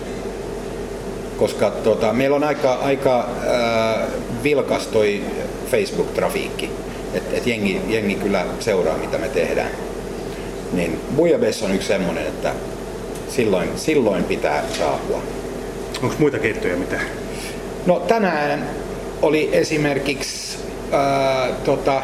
Koska 1.37 1.69
tota, 1.69 2.13
meillä 2.13 2.35
on 2.35 2.43
aika, 2.43 2.73
aika 2.73 3.29
ää, 3.47 4.07
vilkas 4.43 4.87
toi 4.87 5.21
Facebook-trafiikki. 5.71 6.69
Että 7.13 7.37
et 7.37 7.47
jengi, 7.47 7.81
jengi 7.87 8.15
kyllä 8.15 8.45
seuraa, 8.59 8.97
mitä 8.97 9.17
me 9.17 9.29
tehdään. 9.29 9.71
Niin 10.73 10.99
Bujabes 11.15 11.63
on 11.63 11.75
yksi 11.75 11.87
semmonen, 11.87 12.27
että 12.27 12.53
silloin, 13.29 13.69
silloin 13.75 14.23
pitää 14.23 14.63
saapua. 14.77 15.21
Onko 16.03 16.15
muita 16.19 16.39
keittoja 16.39 16.77
mitä? 16.77 16.99
No 17.85 17.99
tänään 17.99 18.69
oli 19.21 19.49
esimerkiksi 19.51 20.57
ää, 20.91 21.49
tota, 21.65 22.01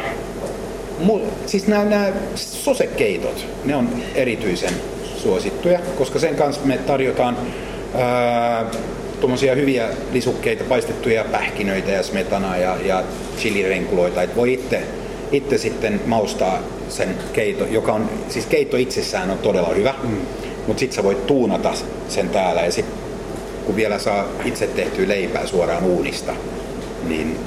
mu, 1.00 1.20
siis 1.46 1.68
nämä, 1.68 1.86
nämä 1.86 2.12
sosekeitot, 2.36 3.46
ne 3.66 3.76
on 3.76 3.90
erityisen 4.16 4.74
suosittuja, 5.18 5.80
koska 5.98 6.20
sen 6.20 6.36
kanssa 6.36 6.62
me 6.66 6.78
tarjotaan 6.78 7.38
ää, 7.96 8.66
tuommoisia 9.20 9.56
hyviä 9.56 9.90
lisukkeita, 10.14 10.64
paistettuja 10.64 11.24
pähkinöitä 11.24 11.92
ja 11.92 12.04
smetanaa 12.04 12.58
ja, 12.58 12.78
ja 12.86 13.04
chilirenkuloita, 13.38 14.22
että 14.22 14.36
voi 14.36 14.54
itse, 14.54 14.84
itse 15.32 15.58
sitten 15.58 16.02
maustaa 16.06 16.60
sen 16.90 17.16
keito, 17.34 17.66
joka 17.66 17.94
on, 17.94 18.10
siis 18.30 18.46
keitto 18.46 18.78
itsessään 18.78 19.32
on 19.32 19.38
todella 19.38 19.70
hyvä, 19.70 19.94
mm. 20.04 20.18
mutta 20.68 20.80
sitten 20.80 20.96
sä 20.96 21.04
voit 21.04 21.28
tuunata 21.28 21.74
sen 22.08 22.30
täällä 22.30 22.62
ja 22.62 22.72
sitten 22.72 22.98
kun 23.66 23.76
vielä 23.76 24.00
saa 24.00 24.26
itse 24.46 24.68
tehtyä 24.68 25.08
leipää 25.08 25.48
suoraan 25.48 25.84
uunista, 25.84 26.34
niin 27.08 27.38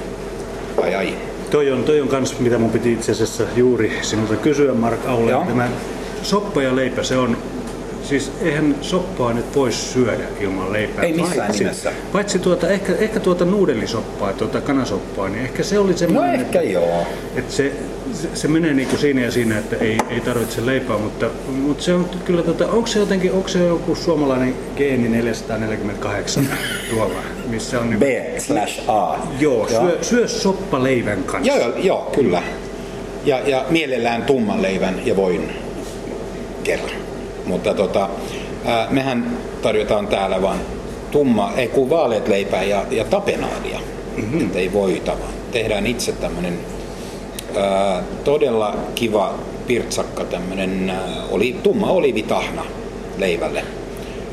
ai 0.83 0.95
ai. 0.95 1.15
Toi 1.51 1.71
on, 1.71 1.85
toi 1.85 2.01
on 2.01 2.09
kans, 2.09 2.39
mitä 2.39 2.59
mun 2.59 2.71
piti 2.71 2.93
itse 2.93 3.13
asiassa 3.13 3.45
juuri 3.57 3.99
sinulta 4.03 4.37
kysyä, 4.37 4.75
Mark 4.75 5.07
Aule. 5.07 5.33
Tämä 5.33 5.69
soppa 6.23 6.63
ja 6.63 6.77
leipä, 6.77 7.03
se 7.03 7.17
on... 7.17 7.37
Siis 8.11 8.33
eihän 8.43 8.75
soppaa 8.81 9.33
nyt 9.33 9.57
voisi 9.57 9.79
syödä 9.79 10.25
ilman 10.41 10.73
leipää. 10.73 11.05
Ei 11.05 11.13
missään 11.13 11.39
paitsi, 11.39 11.65
nimessä. 11.65 11.93
Paitsi 12.13 12.39
tuota, 12.39 12.69
ehkä, 12.69 12.93
ehkä 12.99 13.21
tuota 13.21 13.45
nuudelisoppaa, 13.45 14.33
tuota 14.33 14.61
kanasoppaa, 14.61 15.29
niin 15.29 15.43
ehkä 15.45 15.63
se 15.63 15.79
oli 15.79 15.91
No 15.93 15.99
semmoinen... 15.99 16.41
ehkä 16.41 16.61
joo. 16.63 17.07
Että 17.37 17.53
se, 17.53 17.73
se, 18.13 18.29
se 18.35 18.49
menee 18.49 18.75
niinku 18.75 18.97
siinä 18.97 19.21
ja 19.21 19.31
siinä, 19.31 19.59
että 19.59 19.77
ei, 19.77 19.99
ei 20.09 20.21
tarvitse 20.21 20.67
leipää, 20.67 20.99
mutta, 20.99 21.27
mutta 21.49 21.85
se 21.85 21.95
on 21.95 22.11
kyllä, 22.25 22.43
tota, 22.43 22.67
onko 22.67 22.87
se 22.87 22.99
jotenkin, 22.99 23.33
onko 23.33 23.49
se 23.49 23.59
joku 23.59 23.95
suomalainen 23.95 24.55
geeni 24.77 25.09
448 25.09 26.49
tuolla, 26.91 27.21
missä 27.49 27.81
on 27.81 27.89
B 27.99 28.03
niinku, 28.03 28.41
slash 28.41 28.91
A. 28.91 29.19
Joo, 29.41 29.69
syö, 29.69 29.99
syö 30.03 30.29
soppa 30.29 30.83
leivän 30.83 31.25
kanssa. 31.25 31.53
Joo, 31.53 31.69
joo, 31.69 31.77
joo 31.79 32.11
kyllä. 32.15 32.43
Ja, 33.25 33.41
ja 33.49 33.65
mielellään 33.71 34.23
tumman 34.23 34.63
leivän 34.63 35.07
ja 35.07 35.17
voin 35.17 35.53
kerran. 36.65 37.00
Mutta 37.51 37.75
tota, 37.75 38.09
ää, 38.65 38.87
mehän 38.91 39.39
tarjotaan 39.63 40.07
täällä 40.07 40.43
vain 40.43 40.61
tumma, 41.11 41.53
ei 41.57 41.69
kun 41.69 41.91
vaaleat 41.91 42.29
leipää 42.29 42.63
ja, 42.63 42.85
ja 42.91 43.05
tapenaadia. 43.05 43.81
Mm-hmm. 44.17 44.41
Että 44.41 44.59
ei 44.59 44.73
voita, 44.73 45.11
vaan 45.11 45.33
tehdään 45.53 45.87
itse 45.87 46.13
tämmönen 46.13 46.59
ää, 47.57 48.03
todella 48.25 48.77
kiva 48.95 49.35
pirtsakka 49.67 50.25
tämmönen, 50.25 50.91
ää, 50.91 50.99
oli, 51.31 51.57
tumma 51.63 51.91
olivitahna 51.91 52.65
leivälle. 53.19 53.65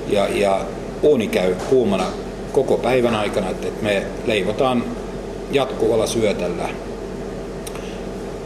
Ja, 0.10 0.28
ja 0.28 0.62
uuni 1.02 1.28
käy 1.28 1.56
kuumana 1.70 2.06
koko 2.52 2.78
päivän 2.78 3.16
aikana, 3.16 3.50
että 3.50 3.68
me 3.82 4.04
leivotaan 4.26 4.84
jatkuvalla 5.52 6.08
syötällä 6.08 6.70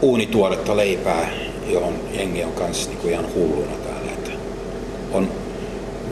uunituoretta 0.02 0.76
leipää, 0.76 1.30
johon 1.68 1.94
jengi 2.12 2.44
on 2.44 2.52
kanssa 2.52 2.90
niinku 2.90 3.08
ihan 3.08 3.34
hulluna 3.34 3.81
on 5.12 5.28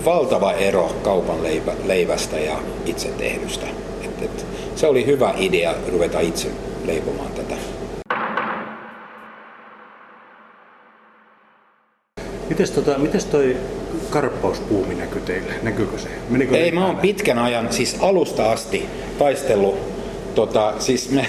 valtava 0.04 0.52
ero 0.52 0.96
kaupan 1.02 1.42
leipä, 1.42 1.72
leivästä 1.84 2.38
ja 2.38 2.58
itse 2.86 3.08
tehdystä. 3.08 3.66
Et, 4.04 4.22
et, 4.22 4.46
se 4.74 4.86
oli 4.86 5.06
hyvä 5.06 5.34
idea 5.36 5.74
ruveta 5.92 6.20
itse 6.20 6.48
leipomaan 6.84 7.30
tätä. 7.32 7.54
Mites, 12.48 12.70
tota, 12.70 12.98
mites 12.98 13.24
toi 13.24 13.56
karppauspuumi 14.10 14.94
näkyy 14.94 15.20
teille? 15.20 15.52
Näkyykö 15.62 15.98
se? 15.98 16.08
Menikö 16.28 16.56
Ei, 16.56 16.72
mä 16.72 16.86
oon 16.86 16.96
pitkän 16.96 17.38
ajan, 17.38 17.72
siis 17.72 17.96
alusta 18.00 18.52
asti 18.52 18.86
taistellut, 19.18 19.78
tota, 20.34 20.74
siis 20.78 21.10
me, 21.10 21.26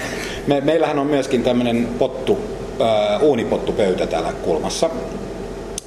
me, 0.48 0.62
meillähän 0.62 1.00
on 1.00 1.08
myöskin 1.08 1.44
tämmönen 1.44 1.88
pottu, 2.00 2.38
ää, 2.80 3.20
uunipottupöytä 3.20 4.08
täällä 4.08 4.34
kulmassa, 4.34 4.90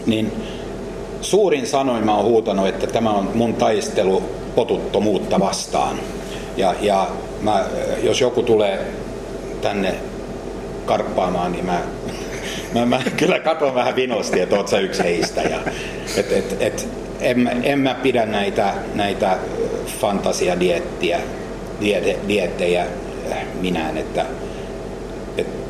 niin 0.06 0.32
suurin 1.24 1.66
sanoin 1.66 2.04
mä 2.04 2.14
oon 2.14 2.24
huutanut, 2.24 2.68
että 2.68 2.86
tämä 2.86 3.10
on 3.10 3.30
mun 3.34 3.54
taistelu 3.54 4.22
potuttomuutta 4.54 5.40
vastaan. 5.40 5.96
Ja, 6.56 6.74
ja 6.80 7.08
mä, 7.40 7.64
jos 8.02 8.20
joku 8.20 8.42
tulee 8.42 8.86
tänne 9.62 9.94
karppaamaan, 10.86 11.52
niin 11.52 11.66
mä, 11.66 11.80
mä, 12.74 12.86
mä 12.86 13.00
kyllä 13.16 13.38
katon 13.38 13.74
vähän 13.74 13.96
vinosti, 13.96 14.40
että 14.40 14.56
oot 14.56 14.68
sä 14.68 14.78
yksi 14.78 15.02
heistä. 15.02 15.42
Ja, 15.42 15.58
et, 16.16 16.32
et, 16.32 16.56
et, 16.60 16.88
en, 17.20 17.60
en 17.62 17.78
mä 17.78 17.94
pidä 17.94 18.26
näitä, 18.26 18.74
näitä 18.94 19.38
fantasiadiettiä, 20.00 21.20
diete, 21.80 22.18
minään, 23.60 23.98
että 23.98 24.20
et 24.20 24.53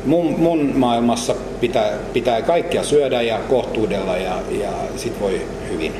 mun, 0.05 0.39
mun 0.39 0.71
maailmassa 0.75 1.35
pitää, 1.61 1.91
pitää 2.13 2.41
kaikkia 2.41 2.83
syödä 2.83 3.21
ja 3.21 3.39
kohtuudella 3.49 4.17
ja, 4.17 4.35
ja 4.61 4.69
sit 4.95 5.21
voi 5.21 5.41
hyvin. 5.71 5.93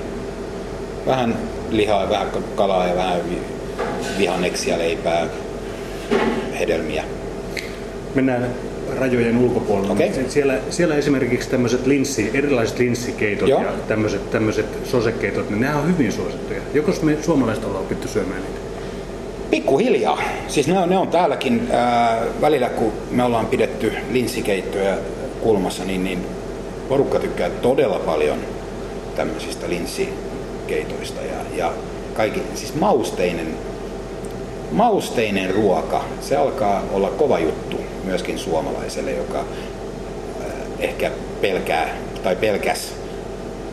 Vähän 1.05 1.35
lihaa 1.69 2.09
vähän 2.09 2.27
kalaa 2.55 2.87
ja 2.87 2.95
vähän 2.95 3.19
vi- 3.29 3.41
vihanneksia, 4.17 4.77
leipää, 4.77 5.27
hedelmiä. 6.59 7.03
Mennään 8.15 8.47
rajojen 8.99 9.37
ulkopuolelle. 9.37 9.93
Okei. 9.93 10.09
mutta 10.09 10.31
Siellä, 10.31 10.53
siellä 10.69 10.95
esimerkiksi 10.95 11.49
tämmöiset 11.49 11.85
linssi, 11.85 12.31
erilaiset 12.33 12.79
linssikeitot 12.79 13.49
Joo. 13.49 13.61
ja 13.61 13.69
tämmöiset, 13.87 14.31
tämmöiset 14.31 14.65
sosekeitot, 14.83 15.49
niin 15.49 15.61
nämä 15.61 15.77
on 15.77 15.87
hyvin 15.87 16.11
suosittuja. 16.11 16.59
Joko 16.73 16.91
me 17.01 17.17
suomalaiset 17.21 17.65
ollaan 17.65 17.83
opittu 17.83 18.07
syömään 18.07 18.41
niitä? 18.41 18.59
Pikkuhiljaa. 19.51 20.21
Siis 20.47 20.67
ne 20.67 20.79
on, 20.79 20.89
ne 20.89 20.97
on 20.97 21.07
täälläkin 21.07 21.67
ää, 21.71 22.21
välillä, 22.41 22.69
kun 22.69 22.91
me 23.11 23.23
ollaan 23.23 23.45
pidetty 23.45 23.64
linssikeittoja 24.11 24.97
kulmassa, 25.41 25.85
niin, 25.85 26.03
niin 26.03 26.25
porukka 26.89 27.19
tykkää 27.19 27.49
todella 27.49 27.99
paljon 27.99 28.37
tämmöisistä 29.15 29.69
linssikeitoista. 29.69 31.21
Ja, 31.21 31.57
ja 31.57 31.73
kaikki, 32.13 32.41
siis 32.55 32.75
mausteinen, 32.75 33.47
mausteinen 34.71 35.53
ruoka, 35.53 36.03
se 36.21 36.35
alkaa 36.35 36.83
olla 36.93 37.09
kova 37.09 37.39
juttu 37.39 37.77
myöskin 38.03 38.39
suomalaiselle, 38.39 39.11
joka 39.11 39.37
ää, 39.37 39.45
ehkä 40.79 41.11
pelkää 41.41 41.97
tai 42.23 42.35
pelkäs 42.35 42.93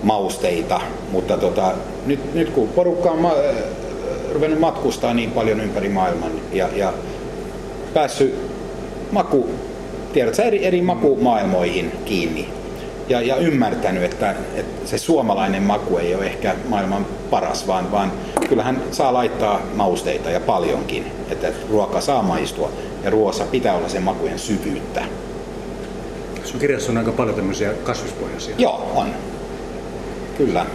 mausteita, 0.02 0.80
mutta 1.10 1.36
tota, 1.36 1.72
nyt, 2.06 2.34
nyt 2.34 2.50
kun 2.50 2.68
porukka 2.68 3.10
on 3.10 3.18
ma- 3.18 3.36
äh, 3.48 3.56
ruvennut 4.32 4.60
matkustaa 4.60 5.14
niin 5.14 5.30
paljon 5.30 5.60
ympäri 5.60 5.88
maailman 5.88 6.32
ja, 6.52 6.68
ja 6.76 6.92
päässyt 7.94 8.34
maku, 9.12 9.48
tiedät 10.12 10.38
eri, 10.38 10.64
eri 10.64 10.82
makumaailmoihin 10.82 11.92
kiinni 12.04 12.48
ja, 13.08 13.20
ja 13.20 13.36
ymmärtänyt, 13.36 14.02
että, 14.02 14.34
että 14.54 14.88
se 14.88 14.98
suomalainen 14.98 15.62
maku 15.62 15.96
ei 15.96 16.14
ole 16.14 16.26
ehkä 16.26 16.54
maailman 16.68 17.06
paras, 17.30 17.66
vaan, 17.66 17.92
vaan 17.92 18.12
kyllähän 18.48 18.82
saa 18.90 19.12
laittaa 19.12 19.62
mausteita 19.74 20.30
ja 20.30 20.40
paljonkin, 20.40 21.06
että 21.30 21.52
ruoka 21.70 22.00
saa 22.00 22.22
maistua 22.22 22.70
ja 23.04 23.10
ruoassa 23.10 23.44
pitää 23.44 23.74
olla 23.74 23.88
sen 23.88 24.02
makujen 24.02 24.38
syvyyttä. 24.38 25.04
Sun 26.44 26.60
kirjassa 26.60 26.92
on 26.92 26.98
aika 26.98 27.12
paljon 27.12 27.36
tämmöisiä 27.36 27.72
kasvispohjaisia. 27.72 28.54
Joo, 28.58 28.92
on. 28.94 29.06
Kyllä. 30.38 30.66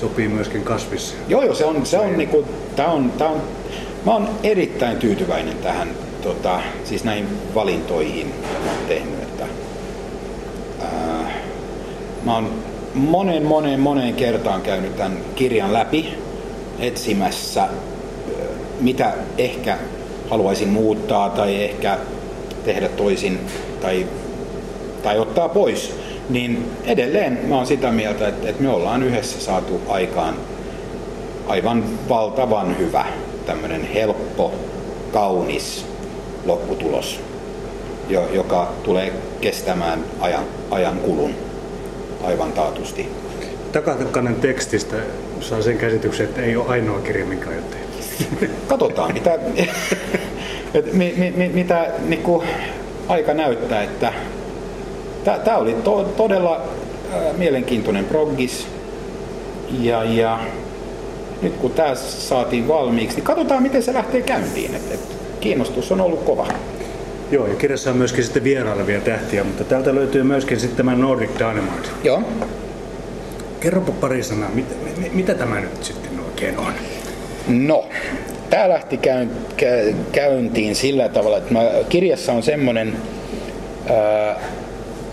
Sopii 0.00 0.28
myöskin 0.28 0.62
kasvis. 0.62 1.16
Joo, 1.28 1.42
joo, 1.42 1.54
se 1.54 1.64
on, 1.64 1.86
se 1.86 1.98
on 1.98 2.18
niinku, 2.18 2.44
tää 2.76 2.88
on, 2.88 3.12
tää 3.18 3.28
on, 3.28 3.42
mä 4.06 4.12
oon 4.12 4.28
erittäin 4.42 4.96
tyytyväinen 4.96 5.56
tähän, 5.56 5.88
tota, 6.22 6.60
siis 6.84 7.04
näihin 7.04 7.26
valintoihin, 7.54 8.26
mitä 8.26 8.58
mä 8.64 8.70
oon 8.70 8.86
tehnyt, 8.88 9.22
että 9.22 9.44
ää, 10.80 11.32
mä 12.24 12.34
oon 12.34 12.50
moneen, 12.94 13.42
moneen, 13.42 13.80
moneen 13.80 14.14
kertaan 14.14 14.62
käynyt 14.62 14.96
tämän 14.96 15.18
kirjan 15.34 15.72
läpi 15.72 16.14
etsimässä, 16.78 17.68
mitä 18.80 19.12
ehkä 19.38 19.78
haluaisin 20.30 20.68
muuttaa 20.68 21.30
tai 21.30 21.62
ehkä 21.64 21.98
tehdä 22.64 22.88
toisin 22.88 23.40
tai 23.80 24.06
tai 25.02 25.18
ottaa 25.18 25.48
pois, 25.48 25.96
niin 26.28 26.70
edelleen 26.84 27.38
mä 27.48 27.56
oon 27.56 27.66
sitä 27.66 27.90
mieltä, 27.90 28.28
että, 28.28 28.48
että 28.48 28.62
me 28.62 28.68
ollaan 28.68 29.02
yhdessä 29.02 29.40
saatu 29.40 29.80
aikaan 29.88 30.34
aivan 31.46 31.84
valtavan 32.08 32.78
hyvä, 32.78 33.04
tämmöinen 33.46 33.84
helppo, 33.94 34.52
kaunis 35.12 35.89
lopputulos, 36.44 37.20
jo- 38.08 38.28
joka 38.32 38.72
tulee 38.82 39.12
kestämään 39.40 40.04
ajan, 40.20 40.44
ajan 40.70 40.96
kulun 40.96 41.34
aivan 42.24 42.52
taatusti. 42.52 43.08
Takakannen 43.72 44.34
tekstistä 44.34 44.96
saa 45.40 45.62
sen 45.62 45.78
käsityksen, 45.78 46.26
että 46.26 46.42
ei 46.42 46.56
ole 46.56 46.68
ainoa 46.68 47.00
kirja, 47.00 47.26
minkä 47.26 47.50
aiot. 47.50 47.76
Katsotaan, 48.68 49.12
mitä, 49.12 49.38
et, 50.74 50.92
mi, 50.92 51.14
mi, 51.16 51.32
mi, 51.36 51.48
mitä 51.48 51.90
niin 52.06 52.22
kuin, 52.22 52.46
aika 53.08 53.34
näyttää, 53.34 53.82
että 53.82 54.12
tämä 55.44 55.56
oli 55.56 55.74
to, 55.74 56.04
todella 56.16 56.60
ää, 57.12 57.32
mielenkiintoinen 57.32 58.04
proggis. 58.04 58.66
Ja, 59.80 60.04
ja 60.04 60.38
nyt 61.42 61.52
kun 61.56 61.70
tämä 61.70 61.94
saatiin 61.94 62.68
valmiiksi, 62.68 63.16
niin 63.16 63.24
katsotaan 63.24 63.62
miten 63.62 63.82
se 63.82 63.94
lähtee 63.94 64.22
käyntiin. 64.22 64.74
Et, 64.74 64.92
et, 64.92 65.19
kiinnostus 65.40 65.92
on 65.92 66.00
ollut 66.00 66.22
kova. 66.22 66.48
Joo, 67.30 67.46
ja 67.46 67.54
kirjassa 67.54 67.90
on 67.90 67.96
myöskin 67.96 68.24
sitten 68.24 68.44
vierailevia 68.44 69.00
tähtiä, 69.00 69.44
mutta 69.44 69.64
täältä 69.64 69.94
löytyy 69.94 70.22
myöskin 70.22 70.60
sitten 70.60 70.76
tämä 70.76 70.94
Nordic 70.94 71.30
Dynamite. 71.38 71.88
Joo. 72.04 72.22
Kerropa 73.60 73.92
pari 73.92 74.22
sanaa, 74.22 74.50
mitä, 74.54 74.74
mi- 74.96 75.10
mitä 75.12 75.34
tämä 75.34 75.60
nyt 75.60 75.84
sitten 75.84 76.20
oikein 76.26 76.58
on? 76.58 76.72
No, 77.48 77.88
tämä 78.50 78.68
lähti 78.68 78.96
käyn, 78.96 79.30
kä, 79.56 79.66
käyntiin 80.12 80.74
sillä 80.74 81.08
tavalla, 81.08 81.38
että 81.38 81.52
mä, 81.52 81.60
kirjassa 81.88 82.32
on 82.32 82.42
semmoinen 82.42 82.96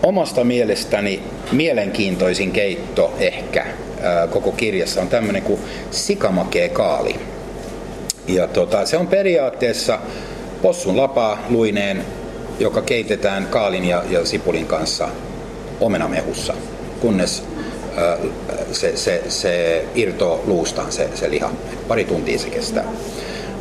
omasta 0.02 0.44
mielestäni 0.44 1.22
mielenkiintoisin 1.52 2.52
keitto 2.52 3.14
ehkä 3.18 3.66
ää, 4.02 4.26
koko 4.26 4.52
kirjassa 4.52 5.00
on 5.00 5.08
tämmöinen 5.08 5.42
kuin 5.42 5.60
sikamakee 5.90 6.68
kaali. 6.68 7.14
Ja 8.28 8.46
tota, 8.46 8.86
se 8.86 8.96
on 8.96 9.06
periaatteessa 9.06 9.98
possun 10.62 10.96
lapaa 10.96 11.38
luineen 11.48 12.04
joka 12.60 12.82
keitetään 12.82 13.46
kaalin 13.46 13.84
ja, 13.84 14.04
ja 14.10 14.26
sipulin 14.26 14.66
kanssa 14.66 15.08
omenamehussa, 15.80 16.54
kunnes 17.00 17.44
se, 18.72 18.96
se, 18.96 19.22
se 19.28 19.84
irtoo 19.94 20.42
luustaan 20.46 20.92
se, 20.92 21.08
se 21.14 21.30
liha. 21.30 21.50
Pari 21.88 22.04
tuntia 22.04 22.38
se 22.38 22.50
kestää. 22.50 22.84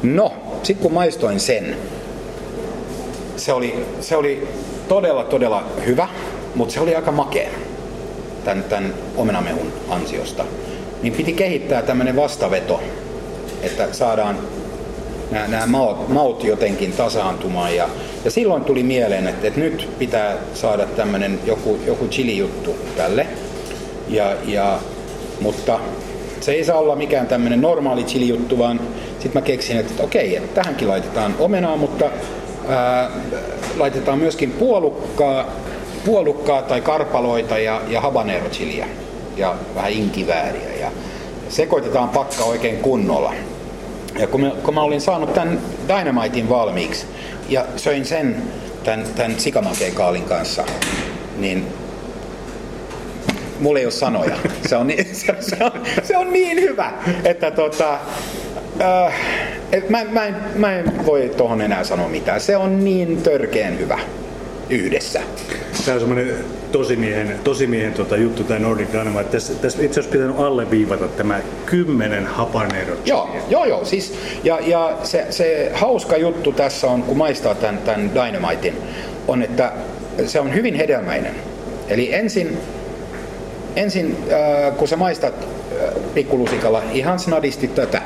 No, 0.04 0.34
sitten 0.64 0.84
kun 0.84 0.94
maistoin 0.94 1.40
sen, 1.40 1.78
se 3.38 3.54
oli, 3.54 3.86
se 4.02 4.16
oli 4.16 4.48
todella, 4.88 5.24
todella 5.24 5.64
hyvä, 5.86 6.08
mutta 6.56 6.74
se 6.74 6.80
oli 6.80 6.96
aika 6.96 7.12
makea 7.12 7.50
tämän, 8.46 8.64
tämän 8.64 8.94
omenamehun 9.16 9.74
ansiosta. 9.90 10.46
Niin 11.02 11.14
piti 11.14 11.34
kehittää 11.34 11.82
tämmöinen 11.82 12.16
vastaveto, 12.16 12.84
että 13.62 13.94
saadaan 13.94 14.38
nämä, 15.32 15.48
nämä 15.48 15.68
maut, 15.68 16.10
maut 16.10 16.44
jotenkin 16.44 16.92
tasaantumaan. 16.92 17.76
Ja, 17.76 17.90
ja 18.26 18.32
silloin 18.32 18.64
tuli 18.64 18.84
mieleen, 18.84 19.28
että, 19.28 19.48
että 19.48 19.60
nyt 19.60 19.90
pitää 20.00 20.36
saada 20.54 20.86
tämmöinen 20.86 21.40
joku, 21.46 21.80
joku 21.86 22.08
chili-juttu 22.08 22.76
tälle. 22.98 23.28
Ja, 24.08 24.36
ja, 24.46 24.80
mutta 25.42 25.80
se 26.40 26.52
ei 26.52 26.64
saa 26.64 26.80
olla 26.80 26.96
mikään 26.96 27.28
tämmöinen 27.28 27.62
normaali 27.62 28.04
chili-juttu, 28.04 28.58
vaan 28.58 28.80
sitten 29.20 29.32
mä 29.34 29.42
keksin, 29.42 29.78
että, 29.78 29.92
että 29.92 30.04
okei, 30.04 30.36
että 30.36 30.62
tähänkin 30.62 30.88
laitetaan 30.88 31.36
omenaa, 31.40 31.78
mutta 31.78 32.06
ää, 32.68 33.10
laitetaan 33.78 34.20
myöskin 34.20 34.52
puolukkaa, 34.52 35.46
puolukkaa 36.06 36.62
tai 36.62 36.82
karpaloita 36.82 37.58
ja, 37.58 37.82
ja 37.88 38.02
habanero 38.02 38.50
chiliä 38.50 38.88
ja 39.38 39.56
vähän 39.76 39.92
inkivääriä 39.92 40.76
ja 40.80 40.92
sekoitetaan 41.50 42.10
pakka 42.10 42.44
oikein 42.44 42.78
kunnolla. 42.78 43.34
Ja 44.20 44.28
kun 44.28 44.42
mä, 44.42 44.52
kun 44.64 44.74
mä 44.74 44.82
olin 44.82 45.02
saanut 45.02 45.34
tämän 45.34 45.60
Dynamitein 45.88 46.50
valmiiksi 46.50 47.06
ja 47.50 47.66
söin 47.76 48.06
sen 48.06 48.44
tämän, 48.84 49.06
tämän 49.16 49.40
sikamakeen 49.40 49.94
kaalin 49.94 50.24
kanssa, 50.24 50.66
niin 51.38 51.68
mulla 53.60 53.80
ei 53.80 53.86
ole 53.86 53.92
sanoja. 53.92 54.36
Se 54.68 54.76
on, 54.76 54.88
niin, 54.88 55.06
se, 55.16 55.36
se 55.40 55.58
on, 55.64 55.72
se 56.04 56.18
on 56.18 56.34
niin 56.34 56.62
hyvä, 56.62 56.94
että 57.24 57.52
tota, 57.52 58.00
äh, 58.82 59.14
et 59.72 59.90
mä, 59.90 60.04
mä, 60.04 60.26
en, 60.26 60.36
mä 60.56 60.74
en 60.74 61.06
voi 61.06 61.32
tuohon 61.38 61.62
enää 61.62 61.84
sanoa 61.84 62.10
mitään. 62.10 62.42
Se 62.42 62.58
on 62.58 62.84
niin 62.84 63.24
törkeen 63.24 63.80
hyvä 63.80 64.00
yhdessä. 64.70 65.22
Tämä 65.86 65.96
on 65.96 66.00
semmoinen 66.00 66.36
tosimiehen, 66.78 67.40
tosimiehen 67.44 67.94
tota 67.94 68.18
juttu, 68.18 68.44
tämä 68.44 68.60
Nordic 68.60 68.92
Dynamite. 68.92 69.24
Tässä, 69.24 69.54
tässä 69.54 69.82
itse 69.82 70.00
asiassa 70.00 70.18
pitänyt 70.18 70.40
alleviivata 70.40 71.08
tämä 71.08 71.40
kymmenen 71.66 72.26
habanero 72.26 72.96
Joo, 73.06 73.36
joo, 73.50 73.66
joo. 73.66 73.86
Siis, 73.86 74.14
ja, 74.44 74.60
ja 74.66 74.98
se, 75.04 75.26
se, 75.30 75.72
hauska 75.74 76.18
juttu 76.18 76.52
tässä 76.52 76.88
on, 76.88 77.04
kun 77.04 77.18
maistaa 77.18 77.56
tämän, 77.56 77.78
tämän 77.78 78.12
Dynamitein, 78.14 78.74
on, 79.28 79.44
että 79.44 79.72
se 80.26 80.40
on 80.40 80.54
hyvin 80.54 80.76
hedelmäinen. 80.76 81.36
Eli 81.88 82.14
ensin, 82.14 82.58
ensin 83.76 84.18
äh, 84.32 84.78
kun 84.78 84.88
sä 84.88 84.96
maistat 84.96 85.34
äh, 85.34 85.94
pikkulusikalla 86.14 86.82
ihan 86.94 87.20
snadisti 87.20 87.68
tätä, 87.68 88.02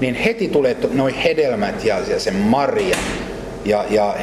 niin 0.00 0.14
heti 0.14 0.48
tulee 0.48 0.76
noin 0.92 1.14
hedelmät 1.14 1.84
ja, 1.84 1.98
ja 2.08 2.20
se 2.20 2.30
marja 2.30 2.96
ja, 3.64 3.84
ja 3.90 4.14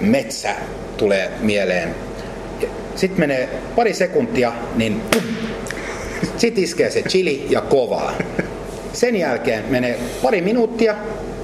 metsä 0.00 0.54
tulee 0.96 1.30
mieleen. 1.40 1.94
Sitten 2.96 3.20
menee 3.20 3.48
pari 3.76 3.94
sekuntia, 3.94 4.52
niin 4.76 5.02
sitten 6.36 6.64
iskee 6.64 6.90
se 6.90 7.02
chili 7.02 7.46
ja 7.50 7.60
kovaa. 7.60 8.12
Sen 8.92 9.16
jälkeen 9.16 9.64
menee 9.68 9.98
pari 10.22 10.40
minuuttia, 10.40 10.94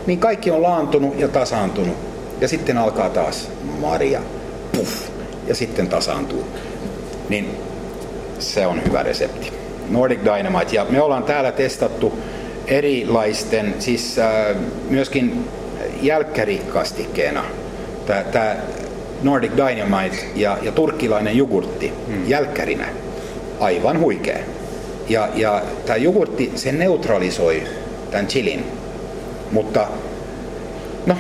niin 0.07 0.19
kaikki 0.19 0.51
on 0.51 0.63
laantunut 0.63 1.21
ja 1.21 1.29
tasaantunut. 1.29 1.97
Ja 2.41 2.49
sitten 2.49 2.79
alkaa 2.79 3.11
taas 3.11 3.51
marja, 3.81 4.21
puff, 4.77 5.09
ja 5.47 5.55
sitten 5.55 5.89
tasaantuu. 5.89 6.45
Niin 7.29 7.51
se 8.39 8.67
on 8.67 8.85
hyvä 8.85 9.03
resepti. 9.03 9.53
Nordic 9.89 10.21
Dynamite. 10.25 10.77
Ja 10.77 10.87
me 10.91 11.01
ollaan 11.01 11.23
täällä 11.23 11.53
testattu 11.53 12.19
erilaisten, 12.67 13.75
siis 13.79 14.19
äh, 14.19 14.57
myöskin 14.91 15.45
jälkkärikastikkeena. 16.03 17.45
Tämä 18.07 18.57
Nordic 19.23 19.53
Dynamite 19.57 20.17
ja, 20.35 20.59
ja 20.63 20.73
turkkilainen 20.73 21.37
jogurtti 21.37 21.93
hmm. 22.07 22.29
jälkkärinä. 22.29 22.89
Aivan 23.61 24.01
huikea. 24.01 24.39
Ja, 25.09 25.29
ja 25.35 25.63
tämä 25.87 25.97
jogurtti, 25.97 26.53
se 26.55 26.73
neutralisoi 26.73 27.63
tämän 28.11 28.27
chilin. 28.27 28.65
Mutta 29.53 29.87
no, 31.07 31.17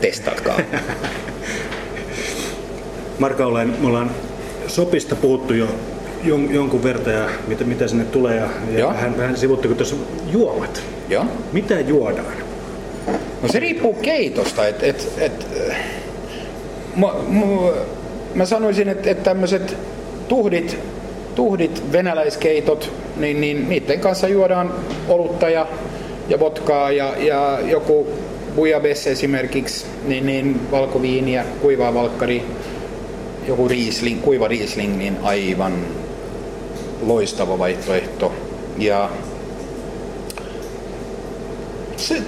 testatkaa. 0.00 0.60
Marka, 3.18 3.46
olen, 3.46 3.74
me 3.80 3.86
ollaan 3.86 4.10
sopista 4.66 5.16
puhuttu 5.16 5.54
jo 5.54 5.66
jon, 6.24 6.54
jonkun 6.54 6.82
verran 6.82 7.14
ja 7.14 7.28
mitä, 7.46 7.64
mitä 7.64 7.88
sinne 7.88 8.04
tulee. 8.04 8.36
Ja, 8.36 8.48
ja 8.76 8.88
vähän, 8.88 9.18
vähän 9.18 9.36
sivuttu, 9.36 9.68
kun 9.68 9.76
tuossa 9.76 9.96
juomat. 10.32 10.82
Joo. 11.08 11.26
Mitä 11.52 11.80
juodaan? 11.80 12.26
No 13.42 13.48
se 13.48 13.60
riippuu 13.60 13.94
keitosta. 13.94 14.66
Et, 14.66 14.82
et, 14.82 15.08
et, 15.18 15.46
mä, 16.96 17.06
mä, 18.34 18.44
sanoisin, 18.44 18.88
että, 18.88 19.10
että 19.10 19.24
tämmöiset 19.24 19.76
tuhdit, 20.28 20.78
tuhdit 21.34 21.92
venäläiskeitot, 21.92 22.92
niin, 23.16 23.40
niin 23.40 23.68
niiden 23.68 24.00
kanssa 24.00 24.28
juodaan 24.28 24.74
olutta 25.08 25.48
ja, 25.48 25.66
ja 26.28 26.40
vodkaa 26.40 26.92
ja, 26.92 27.14
ja 27.18 27.58
joku 27.62 28.06
bujabesse 28.56 29.10
esimerkiksi, 29.10 29.86
niin, 30.06 30.26
niin 30.26 30.70
valkoviiniä, 30.70 31.44
kuivaa 31.60 31.94
valkkari, 31.94 32.42
joku 33.46 33.68
riisling, 33.68 34.22
kuiva 34.22 34.48
riisling, 34.48 34.96
niin 34.96 35.16
aivan 35.22 35.72
loistava 37.02 37.58
vaihtoehto. 37.58 38.32
Ja 38.78 39.10
se, 41.96 42.22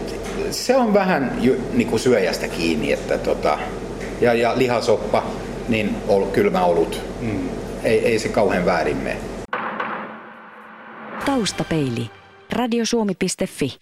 se 0.50 0.76
on 0.76 0.94
vähän 0.94 1.32
niin 1.72 1.88
kuin 1.88 2.00
syöjästä 2.00 2.48
kiinni, 2.48 2.92
että 2.92 3.18
tota, 3.18 3.58
ja, 4.20 4.34
ja 4.34 4.58
lihasoppa, 4.58 5.26
niin 5.68 5.96
ol, 6.08 6.26
kylmä 6.26 6.64
olut. 6.64 7.00
Mm. 7.20 7.48
Ei, 7.84 8.06
ei 8.06 8.18
se 8.18 8.28
kauhean 8.28 8.64
väärin 8.64 8.96
mene. 8.96 9.16
Taustapeili. 11.24 12.10
Radiosuomi.fi 12.52 13.80